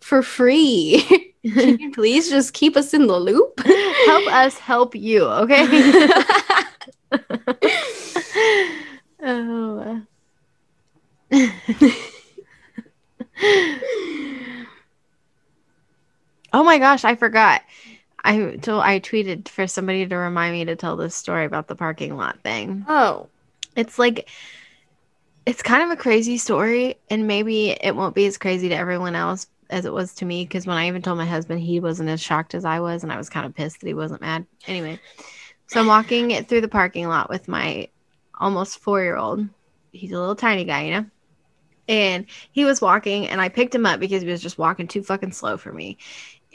[0.00, 1.34] for free.
[1.44, 3.60] Can you please just keep us in the loop?
[3.60, 6.08] help us help you, okay?
[9.22, 10.02] oh.
[16.52, 17.62] oh my gosh, I forgot.
[18.24, 21.76] I told I tweeted for somebody to remind me to tell this story about the
[21.76, 22.84] parking lot thing.
[22.88, 23.28] oh,
[23.76, 24.28] It's like
[25.46, 29.14] it's kind of a crazy story and maybe it won't be as crazy to everyone
[29.14, 32.10] else as it was to me because when I even told my husband he wasn't
[32.10, 34.44] as shocked as I was and I was kind of pissed that he wasn't mad.
[34.66, 34.98] Anyway,
[35.68, 37.88] so I'm walking it through the parking lot with my
[38.38, 39.48] almost 4-year-old.
[39.92, 41.06] He's a little tiny guy, you know.
[41.88, 45.02] And he was walking and I picked him up because he was just walking too
[45.02, 45.98] fucking slow for me.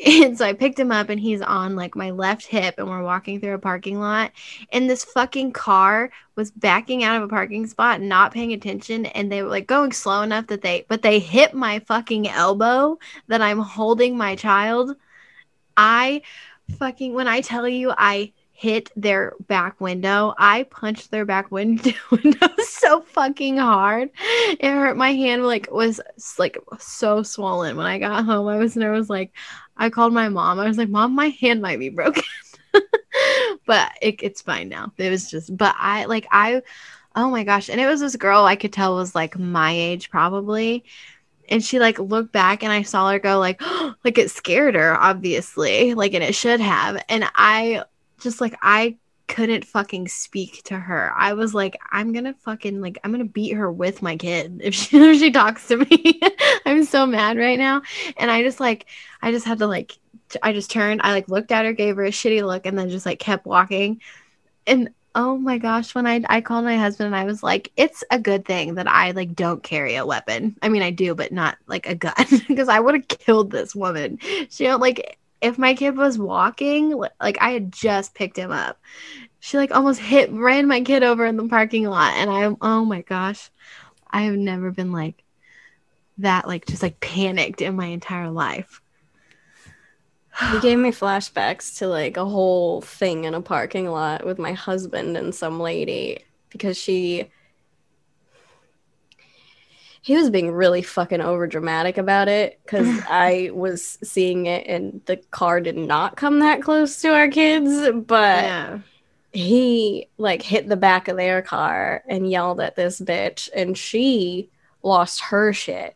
[0.05, 3.03] And so I picked him up and he's on like my left hip and we're
[3.03, 4.31] walking through a parking lot
[4.71, 9.31] and this fucking car was backing out of a parking spot not paying attention and
[9.31, 12.97] they were like going slow enough that they but they hit my fucking elbow
[13.27, 14.95] that I'm holding my child.
[15.77, 16.23] I
[16.79, 21.91] fucking when I tell you I hit their back window, I punched their back window
[22.11, 24.09] window so fucking hard.
[24.57, 25.99] It hurt my hand like was
[26.39, 28.47] like so swollen when I got home.
[28.47, 29.33] I was nervous like
[29.75, 30.61] I called my mom.
[30.61, 32.23] I was like, "Mom, my hand might be broken."
[33.65, 34.93] but it, it's fine now.
[34.97, 36.61] It was just, but I like I,
[37.17, 40.09] oh my gosh, and it was this girl I could tell was like my age
[40.09, 40.85] probably,
[41.49, 43.61] and she like looked back and I saw her go like,
[44.05, 47.83] like it scared her obviously, like and it should have, and I
[48.23, 48.97] just like I
[49.27, 51.11] couldn't fucking speak to her.
[51.15, 54.75] I was like, I'm gonna fucking like I'm gonna beat her with my kid if
[54.75, 56.21] she if she talks to me.
[56.65, 57.81] I'm so mad right now,
[58.17, 58.85] and I just like
[59.21, 59.97] I just had to like
[60.29, 62.77] t- I just turned, I like looked at her, gave her a shitty look, and
[62.77, 64.01] then just like kept walking.
[64.67, 68.03] And oh my gosh, when I I called my husband and I was like, it's
[68.11, 70.57] a good thing that I like don't carry a weapon.
[70.61, 72.13] I mean, I do, but not like a gun
[72.47, 74.19] because I would have killed this woman.
[74.49, 78.79] She don't like if my kid was walking, like I had just picked him up.
[79.41, 82.85] She like almost hit ran my kid over in the parking lot and I oh
[82.85, 83.51] my gosh.
[84.09, 85.21] I have never been like
[86.19, 88.81] that like just like panicked in my entire life.
[90.53, 94.53] You gave me flashbacks to like a whole thing in a parking lot with my
[94.53, 97.29] husband and some lady because she
[100.05, 105.01] he was being really fucking over dramatic about it because I was seeing it and
[105.05, 108.79] the car did not come that close to our kids, but Yeah.
[109.31, 114.49] he like hit the back of their car and yelled at this bitch and she
[114.83, 115.95] lost her shit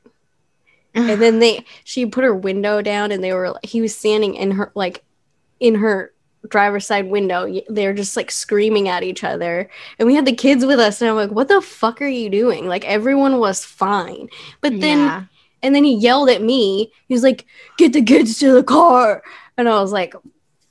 [0.96, 4.52] and then they she put her window down and they were he was standing in
[4.52, 5.04] her like
[5.60, 6.14] in her
[6.50, 7.62] driver's side window.
[7.70, 9.70] They're just like screaming at each other.
[10.00, 11.02] And we had the kids with us.
[11.02, 12.68] And I'm like, what the fuck are you doing?
[12.68, 14.30] Like, everyone was fine.
[14.62, 15.24] But then, yeah.
[15.64, 16.92] and then he yelled at me.
[17.08, 17.46] He was like,
[17.78, 19.24] get the kids to the car.
[19.58, 20.14] And I was like,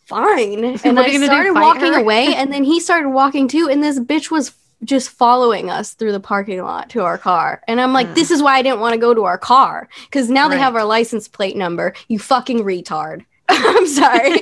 [0.06, 0.64] fine.
[0.84, 1.98] And I gonna do, started walking her?
[2.00, 2.26] away.
[2.36, 3.68] And then he started walking too.
[3.70, 4.52] And this bitch was
[4.84, 7.62] just following us through the parking lot to our car.
[7.66, 8.14] And I'm like, Uh.
[8.14, 9.88] this is why I didn't want to go to our car.
[10.04, 11.94] Because now they have our license plate number.
[12.08, 13.24] You fucking retard.
[13.48, 14.38] I'm sorry.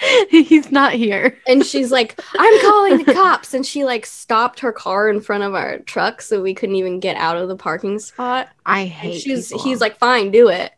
[0.30, 1.36] He's not here.
[1.46, 3.54] and she's like, I'm calling the cops.
[3.54, 7.00] And she like stopped her car in front of our truck so we couldn't even
[7.00, 8.48] get out of the parking spot.
[8.64, 9.20] I And hate.
[9.20, 9.62] she's people.
[9.64, 10.72] he's like, fine, do it.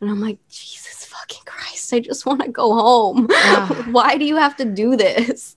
[0.00, 3.28] And I'm like, Jesus fucking Christ, I just want to go home.
[3.92, 5.54] Why do you have to do this?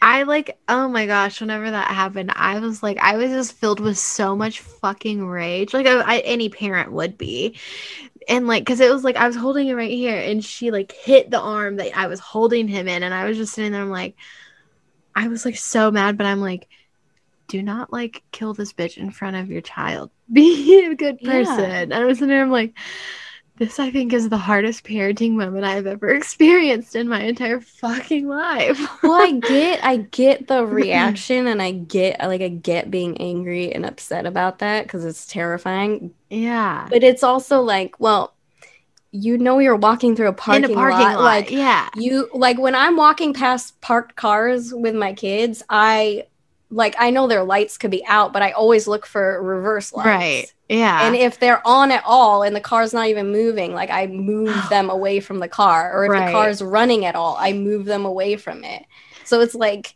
[0.00, 3.80] I like, oh my gosh, whenever that happened, I was like, I was just filled
[3.80, 7.58] with so much fucking rage, like I, I, any parent would be.
[8.28, 10.92] And like, cause it was like, I was holding him right here, and she like
[10.92, 13.82] hit the arm that I was holding him in, and I was just sitting there,
[13.82, 14.16] I'm like,
[15.14, 16.68] I was like so mad, but I'm like,
[17.48, 20.10] do not like kill this bitch in front of your child.
[20.32, 21.24] Be a good Yeah.
[21.24, 21.92] person.
[21.92, 22.74] And I was sitting there, I'm like,
[23.58, 28.28] this I think is the hardest parenting moment I've ever experienced in my entire fucking
[28.28, 29.02] life.
[29.02, 33.72] Well, I get I get the reaction and I get like I get being angry
[33.72, 36.14] and upset about that because it's terrifying.
[36.30, 36.86] Yeah.
[36.90, 38.34] But it's also like, well,
[39.10, 41.16] you know you're walking through a parking, in a parking lot.
[41.16, 41.24] lot.
[41.24, 41.88] Like yeah.
[41.96, 46.26] you like when I'm walking past parked cars with my kids, I
[46.70, 50.06] like I know their lights could be out, but I always look for reverse lights.
[50.06, 50.52] Right.
[50.68, 51.06] Yeah.
[51.06, 54.54] And if they're on at all and the car's not even moving, like I move
[54.68, 55.92] them away from the car.
[55.96, 56.26] Or if Right.
[56.26, 58.84] the car's running at all, I move them away from it.
[59.24, 59.94] So it's like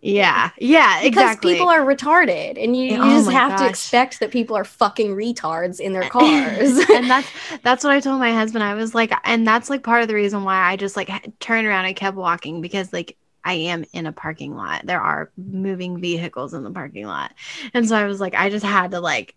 [0.00, 0.50] yeah.
[0.58, 1.00] Yeah.
[1.00, 1.54] Exactly.
[1.54, 4.64] Because people are retarded and you, you Oh just have to expect that people are
[4.64, 6.78] fucking retards in their cars.
[6.90, 7.28] and that's
[7.62, 8.62] that's what I told my husband.
[8.64, 11.10] I was like, and that's like part of the reason why I just like
[11.40, 14.86] turned around and kept walking because like I am in a parking lot.
[14.86, 17.32] There are moving vehicles in the parking lot,
[17.72, 19.34] and so I was like, I just had to like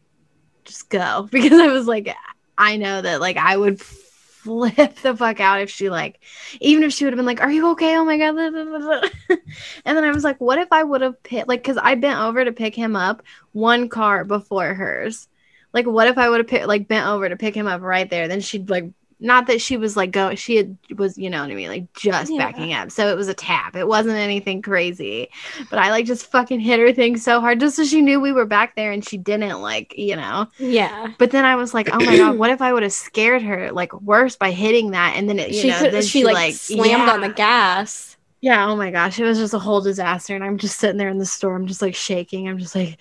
[0.65, 2.15] just go because I was like,
[2.57, 6.23] I know that like I would flip the fuck out if she like
[6.61, 7.97] even if she would have been like are you okay?
[7.97, 8.35] Oh my god.
[9.85, 12.19] And then i was like what if i would have picked like because i bent
[12.21, 15.27] over to pick him up one car before hers.
[15.73, 18.27] Like what if i would have like bent over to pick him up right there?
[18.29, 18.85] Then she'd like
[19.19, 21.91] not that she was like go she had was you know what i mean like
[21.93, 22.37] just Yeah.
[22.37, 25.29] backing up so it was a tap it wasn't anything crazy
[25.69, 28.31] but i like just fucking hit her thing so hard just so she knew we
[28.31, 31.13] were back there and she didn't like you know yeah.
[31.17, 33.71] but then I was like, oh my god, what if I would have scared her
[33.71, 35.13] like worse by hitting that?
[35.15, 38.17] And then it, you she know, could then she, like, slammed on the gas.
[38.41, 40.35] Yeah, oh my gosh, it was just a whole disaster.
[40.35, 42.47] And I'm just sitting there in the store, I'm just like shaking.
[42.47, 42.97] I'm just like,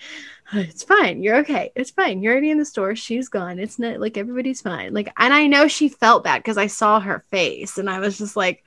[0.53, 2.21] it's fine, you're okay, it's fine.
[2.21, 2.95] You're already in the store.
[2.95, 3.59] She's gone.
[3.59, 4.93] It's not like everybody's fine.
[4.93, 8.17] Like, and I know she felt bad because I saw her face, and I was
[8.17, 8.63] just like.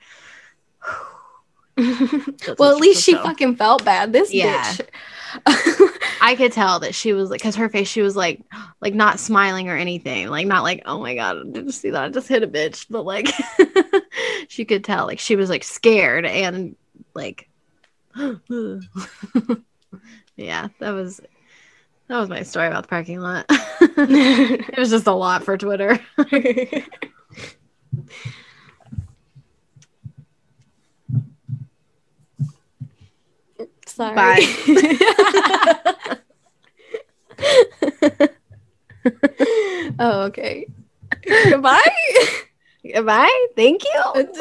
[2.59, 3.25] Well, at least she felt.
[3.25, 4.13] fucking felt bad.
[4.13, 4.61] This Yeah.
[4.63, 4.87] bitch.
[6.21, 8.41] I could tell that she was like, because her face, she was like,
[8.81, 12.03] like not smiling or anything, like not like, oh my god, did you see that?
[12.03, 13.29] I just hit a bitch, but like,
[14.47, 16.75] she could tell, like she was like scared and
[17.15, 17.49] like,
[20.35, 21.21] yeah, that was
[22.11, 23.45] that was my story about the parking lot.
[23.49, 25.97] it was just a lot for Twitter.
[33.85, 34.13] Sorry.
[34.13, 34.41] Bye.
[39.99, 40.67] oh, okay.
[41.49, 41.95] Goodbye.
[43.05, 43.47] Bye.
[43.55, 44.33] Thank you.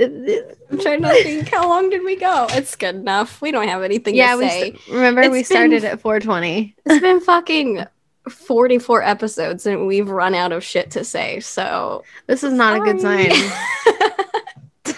[0.00, 1.48] I'm trying to think.
[1.48, 2.46] How long did we go?
[2.50, 3.40] It's good enough.
[3.42, 4.72] We don't have anything yeah, to we say.
[4.72, 6.74] s- remember It's we been- started at 420.
[6.86, 7.84] It's been fucking
[8.28, 11.40] 44 episodes and we've run out of shit to say.
[11.40, 13.30] So, This is not a good sign.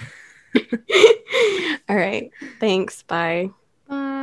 [1.89, 2.31] all right.
[2.61, 3.03] Thanks.
[3.03, 3.51] Bye.
[3.89, 4.21] Bye.